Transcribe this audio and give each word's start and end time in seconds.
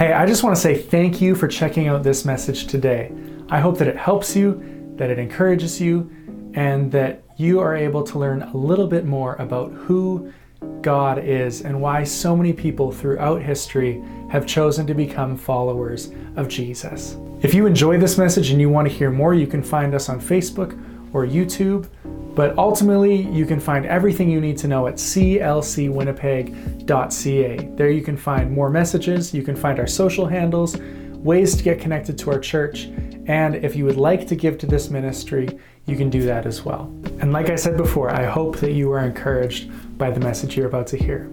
Hey, 0.00 0.14
I 0.14 0.24
just 0.24 0.42
want 0.42 0.56
to 0.56 0.62
say 0.62 0.74
thank 0.80 1.20
you 1.20 1.34
for 1.34 1.46
checking 1.46 1.86
out 1.86 2.02
this 2.02 2.24
message 2.24 2.68
today. 2.68 3.12
I 3.50 3.60
hope 3.60 3.76
that 3.76 3.86
it 3.86 3.98
helps 3.98 4.34
you, 4.34 4.94
that 4.96 5.10
it 5.10 5.18
encourages 5.18 5.78
you, 5.78 6.10
and 6.54 6.90
that 6.92 7.22
you 7.36 7.60
are 7.60 7.76
able 7.76 8.02
to 8.04 8.18
learn 8.18 8.40
a 8.40 8.56
little 8.56 8.86
bit 8.86 9.04
more 9.04 9.34
about 9.34 9.72
who 9.72 10.32
God 10.80 11.18
is 11.22 11.60
and 11.60 11.82
why 11.82 12.04
so 12.04 12.34
many 12.34 12.54
people 12.54 12.90
throughout 12.90 13.42
history 13.42 14.02
have 14.30 14.46
chosen 14.46 14.86
to 14.86 14.94
become 14.94 15.36
followers 15.36 16.12
of 16.34 16.48
Jesus. 16.48 17.18
If 17.42 17.52
you 17.52 17.66
enjoy 17.66 17.98
this 17.98 18.16
message 18.16 18.48
and 18.48 18.58
you 18.58 18.70
want 18.70 18.88
to 18.88 18.94
hear 18.94 19.10
more, 19.10 19.34
you 19.34 19.46
can 19.46 19.62
find 19.62 19.94
us 19.94 20.08
on 20.08 20.18
Facebook 20.18 20.82
or 21.12 21.26
YouTube. 21.26 21.88
But 22.34 22.56
ultimately, 22.56 23.28
you 23.30 23.44
can 23.44 23.60
find 23.60 23.84
everything 23.86 24.30
you 24.30 24.40
need 24.40 24.56
to 24.58 24.68
know 24.68 24.86
at 24.86 24.94
clcwinnipeg.ca. 24.94 27.56
There 27.74 27.90
you 27.90 28.02
can 28.02 28.16
find 28.16 28.52
more 28.52 28.70
messages, 28.70 29.34
you 29.34 29.42
can 29.42 29.56
find 29.56 29.78
our 29.78 29.86
social 29.86 30.26
handles, 30.26 30.76
ways 30.76 31.56
to 31.56 31.62
get 31.62 31.80
connected 31.80 32.18
to 32.18 32.30
our 32.30 32.38
church, 32.38 32.88
and 33.26 33.56
if 33.56 33.76
you 33.76 33.84
would 33.84 33.96
like 33.96 34.26
to 34.28 34.34
give 34.34 34.56
to 34.58 34.66
this 34.66 34.90
ministry, 34.90 35.48
you 35.86 35.96
can 35.96 36.10
do 36.10 36.22
that 36.22 36.46
as 36.46 36.64
well. 36.64 36.92
And 37.20 37.32
like 37.32 37.50
I 37.50 37.56
said 37.56 37.76
before, 37.76 38.10
I 38.10 38.24
hope 38.24 38.56
that 38.58 38.72
you 38.72 38.90
are 38.92 39.04
encouraged 39.04 39.70
by 39.98 40.10
the 40.10 40.20
message 40.20 40.56
you're 40.56 40.66
about 40.66 40.86
to 40.88 40.96
hear. 40.96 41.24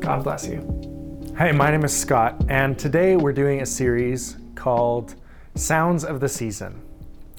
God 0.00 0.24
bless 0.24 0.48
you. 0.48 0.62
Hey, 1.36 1.52
my 1.52 1.70
name 1.70 1.84
is 1.84 1.96
Scott, 1.96 2.44
and 2.48 2.78
today 2.78 3.16
we're 3.16 3.32
doing 3.32 3.60
a 3.60 3.66
series 3.66 4.36
called 4.54 5.14
Sounds 5.54 6.04
of 6.04 6.20
the 6.20 6.28
Season, 6.28 6.80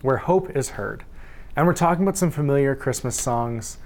where 0.01 0.17
hope 0.17 0.55
is 0.55 0.69
heard. 0.69 1.03
And 1.55 1.65
we're 1.65 1.73
talking 1.73 2.03
about 2.03 2.17
some 2.17 2.31
familiar 2.31 2.75
Christmas 2.75 3.15
songs 3.15 3.77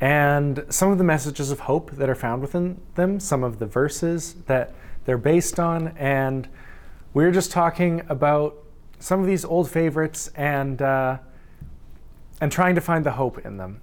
and 0.00 0.64
some 0.68 0.92
of 0.92 0.98
the 0.98 1.04
messages 1.04 1.50
of 1.50 1.60
hope 1.60 1.90
that 1.92 2.08
are 2.08 2.14
found 2.14 2.42
within 2.42 2.80
them, 2.94 3.18
some 3.18 3.42
of 3.42 3.58
the 3.58 3.66
verses 3.66 4.34
that 4.46 4.72
they're 5.04 5.18
based 5.18 5.58
on, 5.58 5.88
and 5.96 6.48
we're 7.14 7.32
just 7.32 7.50
talking 7.50 8.02
about 8.08 8.56
some 9.00 9.18
of 9.20 9.26
these 9.26 9.44
old 9.44 9.68
favorites 9.68 10.30
and 10.36 10.80
uh, 10.80 11.18
and 12.40 12.52
trying 12.52 12.76
to 12.76 12.80
find 12.80 13.04
the 13.04 13.12
hope 13.12 13.44
in 13.44 13.56
them. 13.56 13.80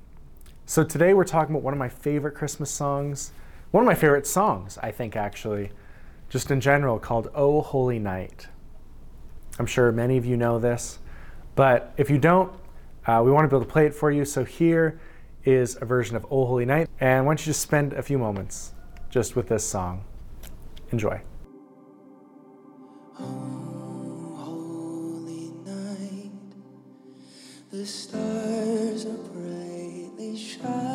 So 0.66 0.86
today 0.86 1.14
we're 1.14 1.26
talking 1.26 1.54
about 1.54 1.64
one 1.64 1.74
of 1.74 1.80
my 1.80 1.90
favorite 1.90 2.36
Christmas 2.36 2.72
songs, 2.72 3.34
one 3.72 3.84
of 3.84 3.86
my 3.86 3.96
favorite 3.96 4.26
songs, 4.26 4.78
I 4.82 4.92
think 4.92 5.18
actually, 5.18 5.72
just 6.30 6.52
in 6.52 6.62
general, 6.62 7.00
called 7.00 7.30
"Oh 7.36 7.62
Holy 7.62 8.00
Night." 8.00 8.48
I'm 9.60 9.66
sure 9.66 9.92
many 9.92 10.16
of 10.16 10.26
you 10.26 10.38
know 10.38 10.58
this, 10.58 11.00
but 11.56 11.94
if 11.98 12.10
you 12.10 12.18
don't, 12.18 12.54
uh, 13.08 13.22
we 13.24 13.32
want 13.32 13.46
to 13.46 13.50
be 13.50 13.56
able 13.56 13.66
to 13.66 13.72
play 13.72 13.86
it 13.86 13.94
for 13.94 14.12
you. 14.12 14.26
So 14.26 14.44
here 14.44 15.00
is 15.44 15.78
a 15.82 15.86
version 15.86 16.16
of 16.16 16.26
"Oh 16.32 16.46
Holy 16.46 16.66
Night," 16.66 16.90
and 17.00 17.26
why 17.26 17.32
don't 17.32 17.40
you 17.40 17.46
just 17.46 17.62
spend 17.62 17.94
a 17.94 18.02
few 18.02 18.18
moments 18.18 18.74
just 19.10 19.36
with 19.36 19.48
this 19.48 19.68
song? 19.68 20.04
Enjoy. 20.92 21.22
Oh, 23.20 24.36
holy 24.38 25.52
night, 25.66 26.32
the 27.72 27.86
stars 27.86 29.06
are 29.06 29.18
brightly 29.34 30.38
shining. 30.38 30.86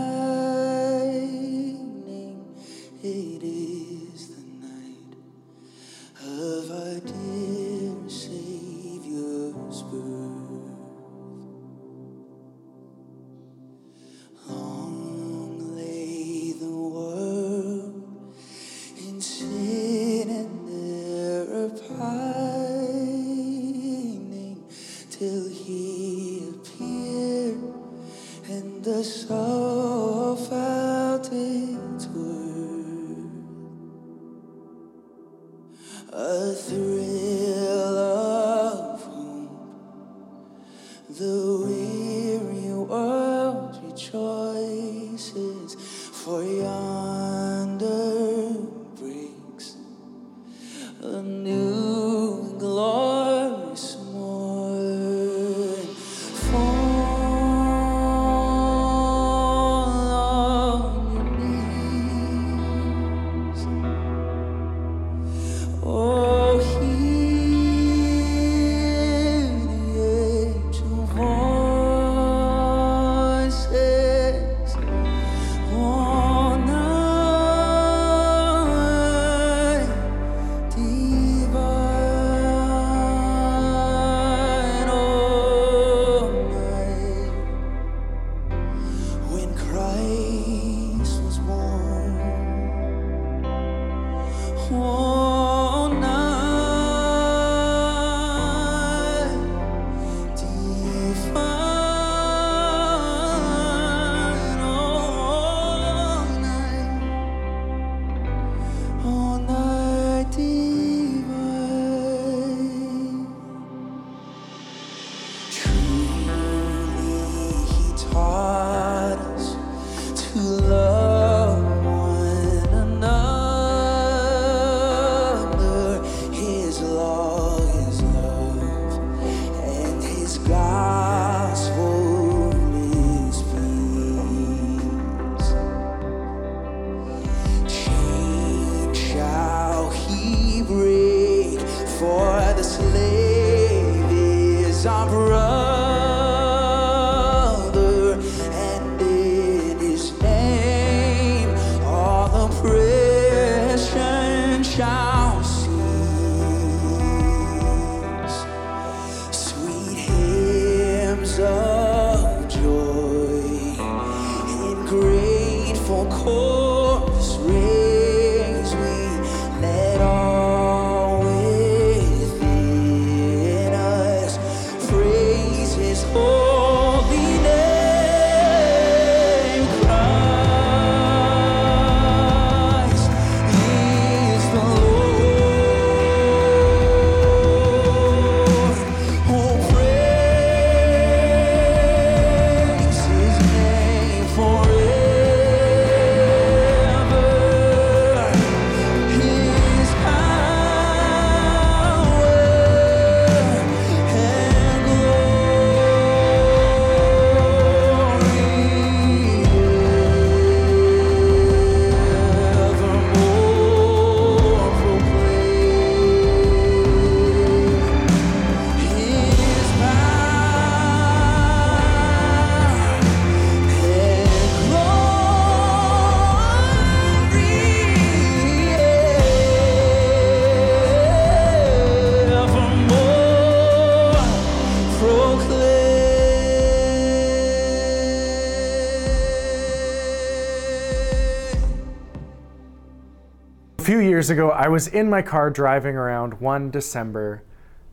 Years 244.00 244.30
ago, 244.30 244.50
I 244.50 244.68
was 244.68 244.86
in 244.86 245.08
my 245.08 245.22
car 245.22 245.50
driving 245.50 245.96
around 245.96 246.40
one 246.40 246.70
December, 246.70 247.42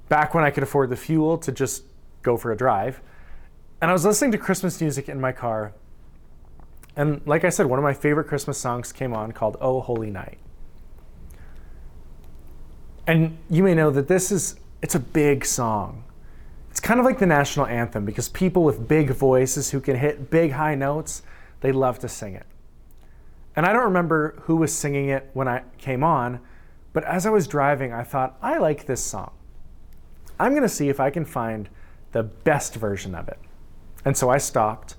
back 0.09 0.33
when 0.33 0.43
I 0.43 0.51
could 0.51 0.63
afford 0.63 0.89
the 0.89 0.95
fuel 0.95 1.37
to 1.39 1.51
just 1.51 1.83
go 2.21 2.37
for 2.37 2.51
a 2.51 2.57
drive. 2.57 3.01
And 3.81 3.91
I 3.91 3.93
was 3.93 4.05
listening 4.05 4.31
to 4.31 4.37
Christmas 4.37 4.79
music 4.81 5.07
in 5.09 5.21
my 5.21 5.31
car. 5.31 5.73
And 6.95 7.21
like 7.25 7.43
I 7.43 7.49
said, 7.49 7.67
one 7.67 7.77
of 7.77 7.83
my 7.83 7.93
favorite 7.93 8.27
Christmas 8.27 8.57
songs 8.57 8.91
came 8.91 9.13
on 9.13 9.31
called 9.31 9.57
Oh 9.61 9.81
Holy 9.81 10.09
Night. 10.09 10.39
And 13.05 13.37
you 13.49 13.63
may 13.63 13.73
know 13.73 13.91
that 13.91 14.07
this 14.07 14.31
is 14.31 14.55
it's 14.81 14.95
a 14.95 14.99
big 14.99 15.45
song. 15.45 16.03
It's 16.69 16.79
kind 16.79 16.99
of 16.99 17.05
like 17.05 17.19
the 17.19 17.25
national 17.25 17.65
anthem 17.65 18.05
because 18.05 18.29
people 18.29 18.63
with 18.63 18.87
big 18.87 19.11
voices 19.11 19.71
who 19.71 19.79
can 19.79 19.95
hit 19.95 20.29
big 20.29 20.51
high 20.51 20.75
notes, 20.75 21.23
they 21.61 21.71
love 21.71 21.99
to 21.99 22.09
sing 22.09 22.33
it. 22.33 22.45
And 23.57 23.65
I 23.65 23.73
don't 23.73 23.85
remember 23.85 24.35
who 24.43 24.57
was 24.57 24.71
singing 24.71 25.09
it 25.09 25.31
when 25.33 25.47
I 25.47 25.63
came 25.79 26.03
on, 26.03 26.39
but 26.93 27.03
as 27.05 27.25
I 27.25 27.31
was 27.31 27.47
driving, 27.47 27.91
I 27.91 28.03
thought, 28.03 28.37
I 28.39 28.59
like 28.59 28.85
this 28.85 29.03
song. 29.03 29.31
I'm 30.39 30.51
going 30.51 30.61
to 30.61 30.69
see 30.69 30.89
if 30.89 30.99
I 30.99 31.09
can 31.09 31.25
find 31.25 31.67
the 32.11 32.21
best 32.21 32.75
version 32.75 33.15
of 33.15 33.27
it. 33.27 33.39
And 34.05 34.15
so 34.15 34.29
I 34.29 34.37
stopped 34.37 34.95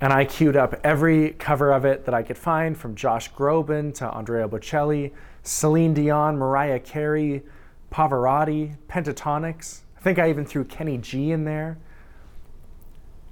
and 0.00 0.12
I 0.12 0.24
queued 0.24 0.56
up 0.56 0.78
every 0.84 1.30
cover 1.30 1.72
of 1.72 1.84
it 1.84 2.04
that 2.04 2.14
I 2.14 2.22
could 2.22 2.38
find 2.38 2.78
from 2.78 2.94
Josh 2.94 3.32
Groban 3.32 3.92
to 3.94 4.08
Andrea 4.10 4.46
Bocelli, 4.46 5.12
Celine 5.42 5.92
Dion, 5.92 6.38
Mariah 6.38 6.78
Carey, 6.78 7.42
Pavarotti, 7.90 8.76
Pentatonix. 8.88 9.80
I 9.96 10.00
think 10.02 10.20
I 10.20 10.30
even 10.30 10.44
threw 10.44 10.64
Kenny 10.64 10.98
G 10.98 11.32
in 11.32 11.44
there. 11.44 11.78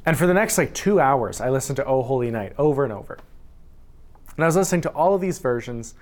And 0.05 0.19
for 0.19 0.27
the 0.27 0.35
next 0.35 0.59
like 0.59 0.75
two 0.75 0.99
hours, 0.99 1.41
I 1.41 1.51
listened 1.51 1.77
to 1.77 1.85
Oh 1.85 2.03
Holy 2.03 2.33
Night 2.33 2.53
over 2.59 2.83
and 2.83 2.93
over. 2.93 3.19
And 4.37 4.45
I 4.45 4.47
was 4.47 4.57
listening 4.57 4.81
to 4.83 4.91
all 4.91 5.15
of 5.15 5.21
these 5.21 5.39
versions, 5.39 5.95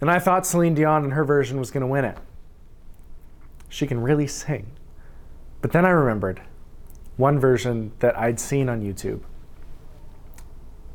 and 0.00 0.10
I 0.10 0.18
thought 0.18 0.46
Celine 0.46 0.74
Dion 0.74 1.04
and 1.04 1.12
her 1.12 1.24
version 1.24 1.58
was 1.58 1.70
going 1.70 1.80
to 1.80 1.86
win 1.86 2.04
it. 2.04 2.18
She 3.68 3.86
can 3.86 4.02
really 4.02 4.26
sing. 4.26 4.72
But 5.60 5.72
then 5.72 5.84
I 5.84 5.90
remembered 5.90 6.42
one 7.16 7.38
version 7.38 7.92
that 8.00 8.18
I'd 8.18 8.40
seen 8.40 8.68
on 8.68 8.82
YouTube. 8.82 9.20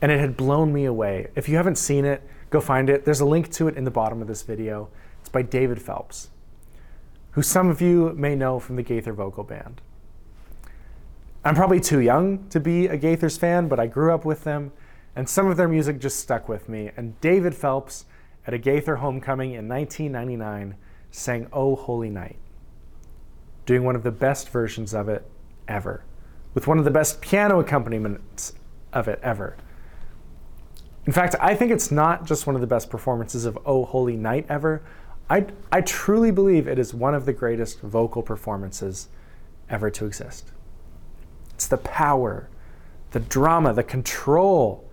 And 0.01 0.11
it 0.11 0.19
had 0.19 0.37
blown 0.37 0.73
me 0.73 0.85
away. 0.85 1.27
If 1.35 1.49
you 1.49 1.55
haven't 1.55 1.77
seen 1.77 2.05
it, 2.05 2.21
go 2.49 2.61
find 2.61 2.89
it. 2.89 3.05
There's 3.05 3.19
a 3.19 3.25
link 3.25 3.51
to 3.53 3.67
it 3.67 3.75
in 3.75 3.83
the 3.83 3.91
bottom 3.91 4.21
of 4.21 4.27
this 4.27 4.43
video. 4.43 4.89
It's 5.19 5.29
by 5.29 5.41
David 5.41 5.81
Phelps, 5.81 6.29
who 7.31 7.41
some 7.41 7.69
of 7.69 7.81
you 7.81 8.13
may 8.15 8.35
know 8.35 8.59
from 8.59 8.75
the 8.75 8.83
Gaither 8.83 9.13
Vocal 9.13 9.43
Band. 9.43 9.81
I'm 11.43 11.55
probably 11.55 11.79
too 11.79 11.99
young 11.99 12.47
to 12.49 12.59
be 12.59 12.87
a 12.87 12.97
Gaithers 12.97 13.39
fan, 13.39 13.67
but 13.67 13.79
I 13.79 13.87
grew 13.87 14.13
up 14.13 14.25
with 14.25 14.43
them, 14.43 14.71
and 15.17 15.27
some 15.27 15.47
of 15.47 15.57
their 15.57 15.67
music 15.67 15.97
just 15.97 16.19
stuck 16.19 16.47
with 16.47 16.69
me. 16.69 16.91
And 16.95 17.19
David 17.21 17.55
Phelps, 17.55 18.05
at 18.45 18.53
a 18.53 18.59
Gaither 18.59 18.97
homecoming 18.97 19.53
in 19.53 19.67
1999, 19.67 20.75
sang 21.09 21.47
Oh 21.51 21.75
Holy 21.75 22.11
Night, 22.11 22.37
doing 23.65 23.83
one 23.83 23.95
of 23.95 24.03
the 24.03 24.11
best 24.11 24.49
versions 24.49 24.93
of 24.93 25.09
it 25.09 25.25
ever, 25.67 26.03
with 26.53 26.67
one 26.67 26.77
of 26.77 26.85
the 26.85 26.91
best 26.91 27.19
piano 27.19 27.59
accompaniments 27.59 28.53
of 28.93 29.07
it 29.07 29.19
ever. 29.23 29.57
In 31.07 31.13
fact, 31.13 31.35
I 31.41 31.55
think 31.55 31.71
it's 31.71 31.89
not 31.89 32.27
just 32.27 32.45
one 32.45 32.53
of 32.53 32.61
the 32.61 32.67
best 32.67 32.91
performances 32.91 33.45
of 33.45 33.57
Oh 33.65 33.85
Holy 33.85 34.15
Night 34.15 34.45
ever. 34.49 34.83
I, 35.31 35.47
I 35.71 35.81
truly 35.81 36.29
believe 36.29 36.67
it 36.67 36.77
is 36.77 36.93
one 36.93 37.15
of 37.15 37.25
the 37.25 37.33
greatest 37.33 37.81
vocal 37.81 38.21
performances 38.21 39.07
ever 39.67 39.89
to 39.89 40.05
exist. 40.05 40.51
It's 41.55 41.67
the 41.67 41.77
power, 41.77 42.49
the 43.11 43.19
drama, 43.19 43.73
the 43.73 43.83
control, 43.83 44.86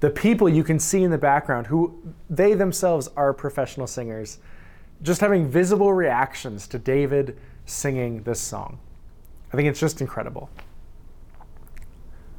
the 0.00 0.10
people 0.10 0.48
you 0.48 0.64
can 0.64 0.78
see 0.78 1.02
in 1.02 1.10
the 1.10 1.18
background 1.18 1.68
who 1.68 2.14
they 2.28 2.54
themselves 2.54 3.08
are 3.16 3.32
professional 3.32 3.86
singers, 3.86 4.38
just 5.02 5.20
having 5.20 5.48
visible 5.48 5.92
reactions 5.92 6.66
to 6.68 6.78
David 6.78 7.38
singing 7.66 8.22
this 8.24 8.40
song. 8.40 8.78
I 9.52 9.56
think 9.56 9.68
it's 9.68 9.80
just 9.80 10.00
incredible. 10.00 10.50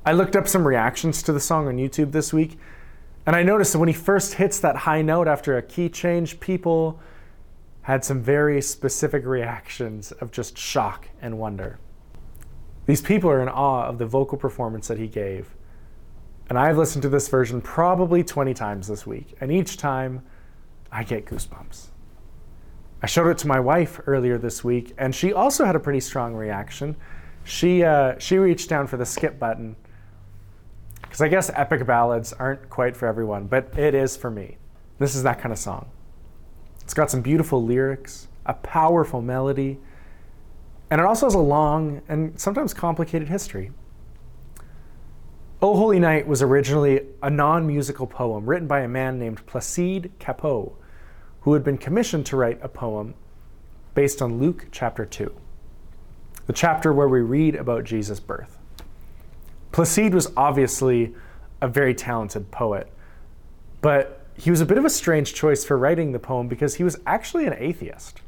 I 0.05 0.11
looked 0.11 0.35
up 0.35 0.47
some 0.47 0.67
reactions 0.67 1.23
to 1.23 1.33
the 1.33 1.39
song 1.39 1.67
on 1.67 1.77
YouTube 1.77 2.11
this 2.11 2.31
week, 2.31 2.59
and 3.25 3.35
I 3.35 3.41
noticed 3.41 3.73
that 3.73 3.79
when 3.79 3.89
he 3.89 3.93
first 3.93 4.35
hits 4.35 4.59
that 4.59 4.75
high 4.75 5.01
note 5.01 5.27
after 5.27 5.57
a 5.57 5.63
key 5.63 5.89
change, 5.89 6.39
people 6.39 6.99
had 7.83 8.03
some 8.03 8.21
very 8.21 8.61
specific 8.61 9.25
reactions 9.25 10.11
of 10.11 10.31
just 10.31 10.57
shock 10.57 11.07
and 11.21 11.39
wonder. 11.39 11.79
These 12.85 13.01
people 13.01 13.29
are 13.31 13.41
in 13.41 13.49
awe 13.49 13.85
of 13.87 13.97
the 13.97 14.05
vocal 14.05 14.37
performance 14.37 14.87
that 14.89 14.99
he 14.99 15.07
gave. 15.07 15.54
And 16.50 16.59
I've 16.59 16.77
listened 16.77 17.01
to 17.03 17.09
this 17.09 17.27
version 17.27 17.62
probably 17.62 18.24
20 18.24 18.53
times 18.53 18.88
this 18.88 19.07
week, 19.07 19.36
and 19.42 19.51
each 19.51 19.77
time 19.77 20.24
I 20.92 21.03
get 21.03 21.25
goosebumps. 21.25 21.88
I 23.01 23.07
showed 23.07 23.30
it 23.30 23.38
to 23.39 23.47
my 23.47 23.59
wife 23.59 24.00
earlier 24.06 24.38
this 24.38 24.63
week, 24.63 24.94
and 24.97 25.13
she 25.13 25.33
also 25.33 25.65
had 25.65 25.75
a 25.75 25.80
pretty 25.80 26.00
strong 26.00 26.33
reaction. 26.36 26.95
She, 27.44 27.83
uh, 27.83 28.18
she 28.19 28.38
reached 28.38 28.69
down 28.69 28.88
for 28.88 28.97
the 28.97 29.06
skip 29.06 29.39
button 29.39 29.75
because 31.01 31.21
I 31.21 31.27
guess 31.27 31.50
epic 31.53 31.86
ballads 31.86 32.33
aren't 32.33 32.69
quite 32.69 32.95
for 32.98 33.07
everyone, 33.07 33.48
but 33.48 33.77
it 33.77 33.94
is 33.94 34.18
for 34.18 34.30
me. 34.30 34.57
This 35.00 35.15
is 35.15 35.24
that 35.24 35.39
kind 35.39 35.51
of 35.51 35.59
song. 35.59 35.89
It's 36.81 36.94
got 36.94 37.09
some 37.09 37.21
beautiful 37.21 37.63
lyrics, 37.63 38.27
a 38.45 38.53
powerful 38.53 39.21
melody, 39.21 39.80
and 40.89 41.01
it 41.01 41.05
also 41.05 41.25
has 41.25 41.34
a 41.34 41.39
long 41.39 42.01
and 42.08 42.39
sometimes 42.39 42.74
complicated 42.74 43.27
history. 43.29 43.72
O 45.65 45.75
Holy 45.75 45.98
Night 45.98 46.27
was 46.27 46.43
originally 46.43 47.01
a 47.24 47.29
non 47.31 47.65
musical 47.65 48.05
poem 48.05 48.45
written 48.45 48.67
by 48.67 48.81
a 48.81 48.88
man 48.88 49.17
named 49.17 49.43
Placide 49.48 50.12
Cappeau, 50.19 50.74
who 51.41 51.53
had 51.53 51.63
been 51.63 51.79
commissioned 51.79 52.27
to 52.27 52.38
write 52.38 52.60
a 52.62 52.69
poem 52.69 53.15
based 53.95 54.22
on 54.22 54.38
Luke 54.38 54.67
chapter 54.72 55.07
2, 55.07 55.34
the 56.45 56.53
chapter 56.53 56.93
where 56.93 57.07
we 57.07 57.22
read 57.22 57.55
about 57.55 57.84
Jesus' 57.84 58.19
birth. 58.19 58.60
Placide 59.72 60.13
was 60.13 60.31
obviously 60.38 61.15
a 61.62 61.67
very 61.67 61.95
talented 61.95 62.51
poet, 62.51 62.88
but 63.81 64.24
he 64.38 64.51
was 64.51 64.62
a 64.62 64.67
bit 64.67 64.77
of 64.77 64.86
a 64.86 64.89
strange 64.91 65.34
choice 65.34 65.65
for 65.65 65.79
writing 65.79 66.12
the 66.12 66.19
poem 66.19 66.48
because 66.48 66.75
he 66.75 66.84
was 66.84 67.00
actually 67.07 67.48
an 67.48 67.55
atheist. 67.57 68.22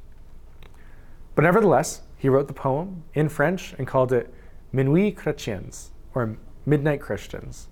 But 1.36 1.44
nevertheless, 1.44 2.02
he 2.18 2.30
wrote 2.30 2.48
the 2.48 2.54
poem 2.54 3.04
in 3.14 3.30
French 3.30 3.76
and 3.78 3.86
called 3.86 4.12
it 4.12 4.34
Minuit 4.74 5.16
Chrétiens, 5.16 5.90
or 6.16 6.36
Midnight 6.68 7.00
Christians. 7.00 7.70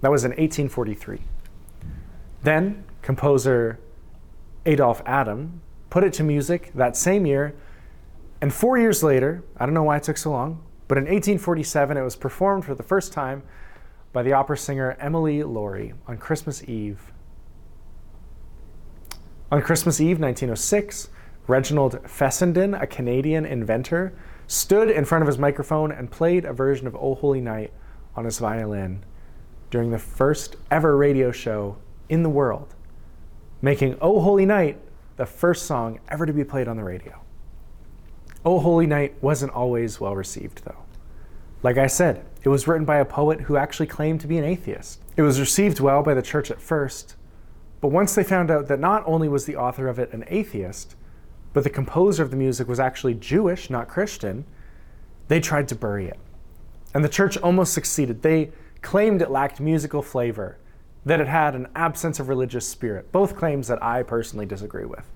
That 0.00 0.10
was 0.10 0.24
in 0.24 0.32
1843. 0.32 1.20
Then, 2.42 2.84
composer 3.00 3.78
Adolphe 4.66 5.02
Adam 5.06 5.62
put 5.88 6.02
it 6.02 6.12
to 6.14 6.24
music 6.24 6.72
that 6.74 6.96
same 6.96 7.26
year, 7.26 7.54
and 8.40 8.52
four 8.52 8.76
years 8.76 9.04
later, 9.04 9.44
I 9.56 9.64
don't 9.64 9.74
know 9.74 9.84
why 9.84 9.98
it 9.98 10.02
took 10.02 10.16
so 10.16 10.32
long, 10.32 10.62
but 10.88 10.98
in 10.98 11.04
1847, 11.04 11.96
it 11.96 12.02
was 12.02 12.16
performed 12.16 12.64
for 12.64 12.74
the 12.74 12.82
first 12.82 13.12
time 13.12 13.44
by 14.12 14.24
the 14.24 14.32
opera 14.32 14.58
singer 14.58 14.96
Emily 14.98 15.44
Laurey 15.44 15.94
on 16.08 16.18
Christmas 16.18 16.64
Eve. 16.68 17.12
On 19.52 19.62
Christmas 19.62 20.00
Eve, 20.00 20.18
1906, 20.18 21.08
Reginald 21.46 22.00
Fessenden, 22.10 22.74
a 22.74 22.86
Canadian 22.86 23.46
inventor, 23.46 24.12
stood 24.48 24.90
in 24.90 25.04
front 25.04 25.22
of 25.22 25.28
his 25.28 25.38
microphone 25.38 25.92
and 25.92 26.10
played 26.10 26.44
a 26.44 26.52
version 26.52 26.88
of 26.88 26.96
O 26.96 27.14
Holy 27.14 27.40
Night 27.40 27.72
on 28.16 28.24
his 28.24 28.38
violin 28.38 29.04
during 29.70 29.90
the 29.90 29.98
first 29.98 30.56
ever 30.70 30.96
radio 30.96 31.32
show 31.32 31.76
in 32.08 32.22
the 32.22 32.28
world, 32.28 32.74
making 33.60 33.96
O 34.00 34.20
Holy 34.20 34.46
Night 34.46 34.78
the 35.16 35.26
first 35.26 35.66
song 35.66 36.00
ever 36.08 36.26
to 36.26 36.32
be 36.32 36.44
played 36.44 36.68
on 36.68 36.76
the 36.76 36.84
radio. 36.84 37.20
O 38.44 38.58
Holy 38.60 38.86
Night 38.86 39.14
wasn't 39.22 39.52
always 39.52 40.00
well 40.00 40.14
received, 40.14 40.64
though. 40.64 40.84
Like 41.62 41.78
I 41.78 41.86
said, 41.86 42.24
it 42.42 42.50
was 42.50 42.68
written 42.68 42.84
by 42.84 42.98
a 42.98 43.04
poet 43.04 43.40
who 43.42 43.56
actually 43.56 43.86
claimed 43.86 44.20
to 44.20 44.26
be 44.26 44.36
an 44.36 44.44
atheist. 44.44 45.00
It 45.16 45.22
was 45.22 45.40
received 45.40 45.80
well 45.80 46.02
by 46.02 46.12
the 46.12 46.22
church 46.22 46.50
at 46.50 46.60
first, 46.60 47.16
but 47.80 47.88
once 47.88 48.14
they 48.14 48.24
found 48.24 48.50
out 48.50 48.68
that 48.68 48.80
not 48.80 49.02
only 49.06 49.28
was 49.28 49.46
the 49.46 49.56
author 49.56 49.88
of 49.88 49.98
it 49.98 50.12
an 50.12 50.24
atheist, 50.28 50.94
but 51.54 51.64
the 51.64 51.70
composer 51.70 52.22
of 52.22 52.30
the 52.30 52.36
music 52.36 52.68
was 52.68 52.80
actually 52.80 53.14
Jewish, 53.14 53.70
not 53.70 53.88
Christian, 53.88 54.44
they 55.28 55.40
tried 55.40 55.68
to 55.68 55.74
bury 55.74 56.06
it. 56.06 56.18
And 56.94 57.04
the 57.04 57.08
church 57.08 57.36
almost 57.38 57.74
succeeded. 57.74 58.22
They 58.22 58.52
claimed 58.80 59.20
it 59.20 59.30
lacked 59.30 59.60
musical 59.60 60.00
flavor, 60.00 60.58
that 61.04 61.20
it 61.20 61.26
had 61.26 61.54
an 61.54 61.68
absence 61.74 62.20
of 62.20 62.28
religious 62.28 62.66
spirit, 62.66 63.12
both 63.12 63.36
claims 63.36 63.68
that 63.68 63.82
I 63.82 64.02
personally 64.02 64.46
disagree 64.46 64.84
with. 64.84 65.10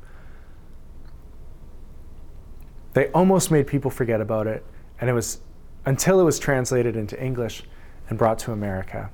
They 2.95 3.09
almost 3.13 3.51
made 3.51 3.67
people 3.67 3.91
forget 3.91 4.21
about 4.21 4.47
it, 4.47 4.65
and 5.01 5.09
it 5.09 5.13
was 5.13 5.41
until 5.87 6.21
it 6.21 6.25
was 6.25 6.39
translated 6.39 6.97
into 6.97 7.23
English 7.23 7.63
and 8.09 8.19
brought 8.19 8.39
to 8.41 8.53
America, 8.53 9.11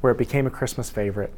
where 0.00 0.12
it 0.12 0.18
became 0.18 0.46
a 0.46 0.50
Christmas 0.50 0.90
favorite 0.90 1.32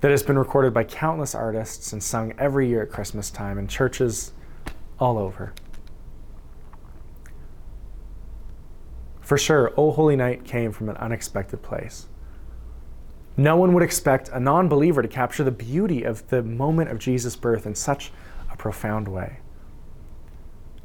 that 0.00 0.10
has 0.10 0.22
been 0.22 0.38
recorded 0.38 0.72
by 0.74 0.82
countless 0.82 1.34
artists 1.34 1.92
and 1.92 2.02
sung 2.02 2.32
every 2.38 2.68
year 2.68 2.82
at 2.82 2.90
Christmas 2.90 3.30
time 3.30 3.58
in 3.58 3.68
churches 3.68 4.32
all 4.98 5.18
over. 5.18 5.52
For 9.22 9.38
sure, 9.38 9.72
O 9.76 9.92
Holy 9.92 10.16
Night 10.16 10.44
came 10.44 10.72
from 10.72 10.88
an 10.88 10.96
unexpected 10.96 11.62
place. 11.62 12.08
No 13.36 13.56
one 13.56 13.72
would 13.72 13.82
expect 13.82 14.28
a 14.28 14.40
non 14.40 14.68
believer 14.68 15.00
to 15.00 15.08
capture 15.08 15.44
the 15.44 15.50
beauty 15.50 16.02
of 16.02 16.28
the 16.28 16.42
moment 16.42 16.90
of 16.90 16.98
Jesus' 16.98 17.36
birth 17.36 17.64
in 17.64 17.74
such 17.74 18.12
a 18.50 18.56
profound 18.56 19.08
way. 19.08 19.38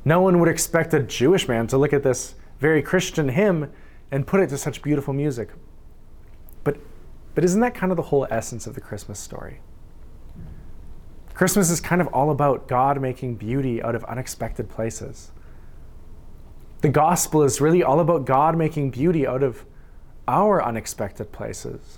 No 0.06 0.22
one 0.22 0.39
would 0.39 0.48
expect 0.48 0.94
a 0.94 1.01
Jewish 1.01 1.48
man 1.48 1.67
to 1.67 1.77
look 1.77 1.91
at 1.91 2.03
this 2.03 2.36
very 2.60 2.82
Christian 2.82 3.29
hymn 3.29 3.72
and 4.12 4.25
put 4.25 4.39
it 4.39 4.48
to 4.50 4.58
such 4.58 4.82
beautiful 4.82 5.13
music. 5.13 5.50
But, 6.63 6.77
but 7.36 7.44
isn't 7.44 7.60
that 7.60 7.75
kind 7.75 7.91
of 7.91 7.98
the 7.98 8.03
whole 8.03 8.25
essence 8.29 8.67
of 8.67 8.75
the 8.75 8.82
Christmas 8.82 9.20
story? 9.20 9.60
Christmas 11.34 11.70
is 11.70 11.82
kind 11.82 12.01
of 12.01 12.08
all 12.08 12.32
about 12.32 12.67
God 12.67 13.01
making 13.01 13.36
beauty 13.36 13.84
out 13.84 13.96
of 13.96 14.03
unexpected 14.06 14.70
places. 14.70 15.32
The 16.81 16.89
gospel 16.89 17.41
is 17.41 17.60
really 17.60 17.81
all 17.81 18.00
about 18.00 18.25
God 18.25 18.55
making 18.55 18.91
beauty 18.91 19.25
out 19.25 19.41
of 19.41 19.65
our 20.27 20.63
unexpected 20.63 21.31
places. 21.31 21.98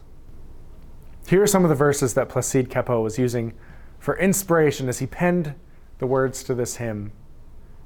Here 1.28 1.44
are 1.44 1.48
some 1.48 1.64
of 1.64 1.70
the 1.70 1.76
verses 1.76 2.14
that 2.14 2.30
Placide 2.30 2.70
Cappeau 2.70 3.04
was 3.04 3.20
using 3.20 3.54
for 4.00 4.18
inspiration 4.18 4.88
as 4.88 5.00
he 5.00 5.06
penned 5.06 5.56
the 5.98 6.08
words 6.08 6.44
to 6.44 6.56
this 6.56 6.78
hymn 6.78 7.12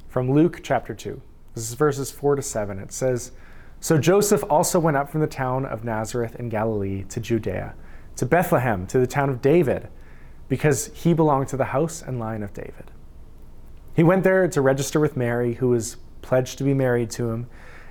from 0.08 0.32
Luke 0.32 0.60
chapter 0.62 0.94
2. 0.94 1.20
This 1.56 1.68
is 1.68 1.74
verses 1.74 2.12
4 2.12 2.36
to 2.36 2.42
7. 2.44 2.78
It 2.78 2.92
says, 2.92 3.32
So 3.80 3.98
Joseph 3.98 4.44
also 4.50 4.80
went 4.80 4.98
up 4.98 5.10
from 5.10 5.22
the 5.22 5.28
town 5.28 5.66
of 5.66 5.84
Nazareth 5.84 6.36
in 6.36 6.50
Galilee 6.50 7.04
to 7.06 7.20
Judea, 7.20 7.74
to 8.18 8.26
Bethlehem, 8.28 8.86
to 8.88 9.00
the 9.00 9.08
town 9.08 9.30
of 9.30 9.42
David, 9.42 9.88
because 10.48 10.92
he 10.94 11.14
belonged 11.14 11.48
to 11.48 11.58
the 11.58 11.66
house 11.66 12.04
and 12.04 12.20
line 12.20 12.44
of 12.44 12.54
David. 12.54 12.92
He 13.96 14.04
went 14.04 14.24
there 14.24 14.48
to 14.48 14.62
register 14.62 15.00
with 15.00 15.18
Mary, 15.18 15.56
who 15.56 15.70
was 15.70 15.98
pledged 16.24 16.58
to 16.58 16.64
be 16.64 16.74
married 16.74 17.12
to 17.12 17.30
him 17.30 17.48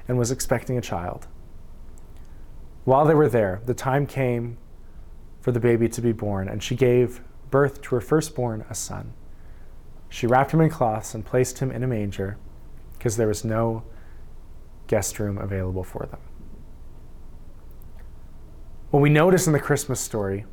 and 0.09 0.19
was 0.19 0.33
expecting 0.33 0.77
a 0.77 0.81
child. 0.81 1.29
While 2.85 3.05
they 3.05 3.15
were 3.15 3.29
there, 3.29 3.63
the 3.65 3.75
time 3.75 4.07
came 4.07 4.59
for 5.41 5.53
the 5.53 5.61
baby 5.61 5.89
to 5.89 6.01
be 6.01 6.13
born, 6.13 6.49
and 6.49 6.63
she 6.63 6.75
gave 6.75 7.21
birth 7.51 7.81
to 7.83 7.95
her 7.95 8.01
firstborn, 8.01 8.65
a 8.69 8.75
son. 8.75 9.13
She 10.09 10.27
wrapped 10.27 10.53
him 10.53 10.61
in 10.61 10.71
cloths 10.71 11.15
and 11.15 11.25
placed 11.25 11.61
him 11.61 11.71
in 11.71 11.83
a 11.83 11.87
manger 11.87 12.39
because 12.99 13.17
there 13.17 13.29
was 13.29 13.45
no 13.45 13.85
guest 14.89 15.19
room 15.19 15.39
available 15.39 15.85
for 15.85 16.07
them. 16.07 16.21
What 18.91 19.01
we 19.01 19.09
notice 19.09 19.47
in 19.47 19.53
the 19.53 19.61
Christmas 19.61 20.01
story 20.01 20.45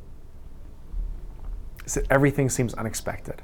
is 1.84 1.94
that 1.94 2.06
everything 2.10 2.48
seems 2.48 2.72
unexpected. 2.74 3.42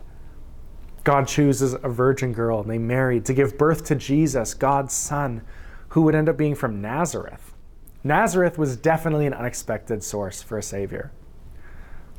God 1.07 1.29
chooses 1.29 1.73
a 1.73 1.89
virgin 1.89 2.33
girl 2.33 2.59
and 2.61 2.69
they 2.69 2.79
marry 2.79 3.21
to 3.21 3.33
give 3.33 3.57
birth 3.57 3.85
to 3.85 3.95
Jesus, 3.95 4.55
God's 4.55 4.93
son, 4.93 5.43
who 5.91 6.03
would 6.03 6.17
end 6.17 6.29
up 6.29 6.37
being 6.37 6.57
from 6.57 6.83
Nazareth. 6.83 7.55
Nazareth 8.03 8.59
was 8.59 8.77
definitely 8.77 9.25
an 9.25 9.33
unexpected 9.33 10.03
source 10.03 10.43
for 10.43 10.59
a 10.59 10.63
savior. 10.65 11.13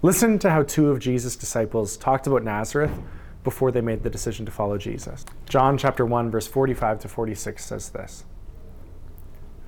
Listen 0.01 0.39
to 0.39 0.51
how 0.51 0.63
two 0.63 0.89
of 0.89 0.99
Jesus' 1.01 1.35
disciples 1.35 1.97
talked 1.97 2.27
about 2.27 2.45
Nazareth 2.45 2.97
before 3.43 3.71
they 3.73 3.81
made 3.81 4.03
the 4.03 4.09
decision 4.09 4.45
to 4.45 4.53
follow 4.53 4.77
Jesus. 4.77 5.25
John 5.49 5.77
chapter 5.77 6.05
1 6.05 6.31
verse 6.31 6.47
45 6.47 6.99
to 6.99 7.09
46 7.09 7.65
says 7.65 7.89
this. 7.89 8.23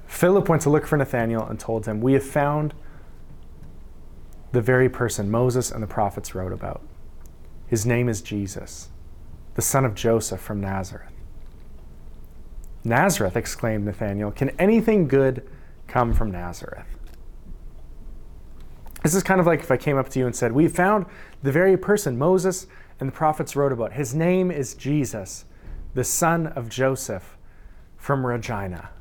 Philip 0.08 0.48
went 0.48 0.62
to 0.62 0.70
look 0.70 0.88
for 0.88 0.96
Nathanael 0.96 1.46
and 1.46 1.60
told 1.60 1.88
him, 1.88 2.00
"We 2.00 2.14
have 2.14 2.24
found 2.24 2.74
the 4.54 4.62
very 4.62 4.88
person 4.88 5.30
Moses 5.30 5.72
and 5.72 5.84
the 5.84 5.88
prophets 5.88 6.34
wrote 6.34 6.54
about. 6.54 6.82
His 7.68 7.86
name 7.86 8.08
is 8.08 8.22
Jesus, 8.22 8.90
the 9.60 9.66
son 9.66 9.84
of 9.84 9.94
Joseph 9.94 10.40
from 10.40 10.62
Nazareth." 10.62 11.12
Nazareth, 12.86 13.36
exclaimed 13.36 13.84
Nathanael, 13.84 14.32
can 14.32 14.52
anything 14.52 15.06
good 15.06 15.46
come 15.86 16.14
from 16.14 16.32
Nazareth? 16.32 16.88
This 19.04 19.14
is 19.14 19.22
kind 19.22 19.42
of 19.42 19.46
like 19.46 19.60
if 19.60 19.70
I 19.70 19.76
came 19.76 19.98
up 19.98 20.08
to 20.10 20.20
you 20.20 20.26
and 20.26 20.34
said, 20.34 20.54
We 20.54 20.70
found 20.70 21.08
the 21.44 21.52
very 21.52 21.76
person 21.76 22.18
Moses 22.18 22.68
and 23.02 23.10
the 23.10 23.14
prophets 23.14 23.54
wrote 23.54 23.74
about. 23.74 23.92
His 23.92 24.16
name 24.16 24.50
is 24.50 24.76
Jesus, 24.76 25.44
the 25.94 26.06
son 26.06 26.48
of 26.48 26.70
Joseph 26.70 27.38
from 27.98 28.26
Regina. 28.26 28.92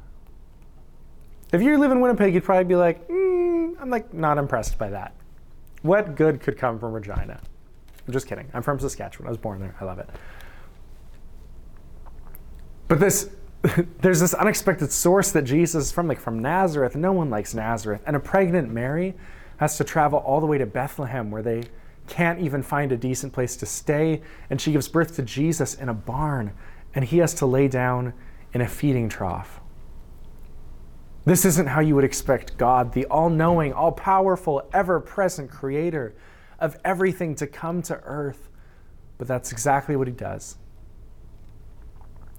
If 1.53 1.62
you 1.62 1.79
live 1.79 1.93
in 1.93 2.00
Winnipeg, 2.00 2.35
you'd 2.35 2.43
probably 2.43 2.65
be 2.65 2.75
like, 2.75 3.07
mm, 3.07 3.77
I'm 3.81 3.91
like 3.91 4.12
not 4.12 4.38
impressed 4.38 4.77
by 4.77 4.91
that. 4.91 5.15
What 5.83 6.17
good 6.17 6.41
could 6.41 6.59
come 6.59 6.81
from 6.81 6.93
Regina? 6.93 7.41
I'm 8.07 8.12
just 8.12 8.27
kidding. 8.27 8.49
I'm 8.55 8.62
from 8.62 8.81
Saskatchewan. 8.81 9.29
I 9.29 9.31
was 9.31 9.38
born 9.38 9.61
there. 9.61 9.77
I 9.81 9.85
love 9.85 10.00
it. 10.00 10.09
But 12.88 13.00
this 13.00 13.30
there's 14.00 14.21
this 14.21 14.35
unexpected 14.35 14.92
source 14.92 15.33
that 15.33 15.42
Jesus 15.42 15.87
is 15.87 15.92
from, 15.92 16.09
like 16.09 16.21
from 16.21 16.38
Nazareth. 16.38 16.95
No 16.95 17.12
one 17.12 17.30
likes 17.30 17.54
Nazareth. 17.54 18.02
And 18.07 18.14
a 18.14 18.21
pregnant 18.21 18.71
Mary 18.71 19.14
has 19.59 19.76
to 19.78 19.85
travel 19.85 20.21
all 20.21 20.40
the 20.40 20.47
way 20.47 20.59
to 20.59 20.66
Bethlehem 20.66 21.30
where 21.30 21.42
they 21.42 21.64
can't 22.07 22.40
even 22.40 22.62
find 22.62 22.92
a 22.92 22.97
decent 22.97 23.33
place 23.33 23.57
to 23.57 23.66
stay. 23.66 24.23
And 24.49 24.61
she 24.61 24.73
gives 24.73 24.88
birth 24.88 25.16
to 25.16 25.23
Jesus 25.23 25.75
in 25.75 25.88
a 25.88 25.95
barn, 25.95 26.52
and 26.95 27.04
he 27.04 27.18
has 27.18 27.35
to 27.35 27.47
lay 27.47 27.68
down 27.68 28.14
in 28.54 28.61
a 28.61 28.68
feeding 28.68 29.09
trough. 29.09 29.61
This 31.25 31.45
isn't 31.45 31.66
how 31.66 31.80
you 31.80 31.95
would 31.95 32.04
expect 32.04 32.57
God, 32.57 32.92
the 32.92 33.04
all 33.07 33.28
knowing, 33.28 33.73
all 33.73 33.92
powerful, 33.92 34.66
ever 34.73 34.99
present 35.00 35.50
creator 35.50 36.14
of 36.59 36.78
everything, 36.85 37.35
to 37.35 37.47
come 37.47 37.83
to 37.83 38.00
earth. 38.04 38.49
But 39.18 39.28
that's 39.28 39.52
exactly 39.52 39.97
what 39.97 40.07
he 40.07 40.14
does. 40.14 40.57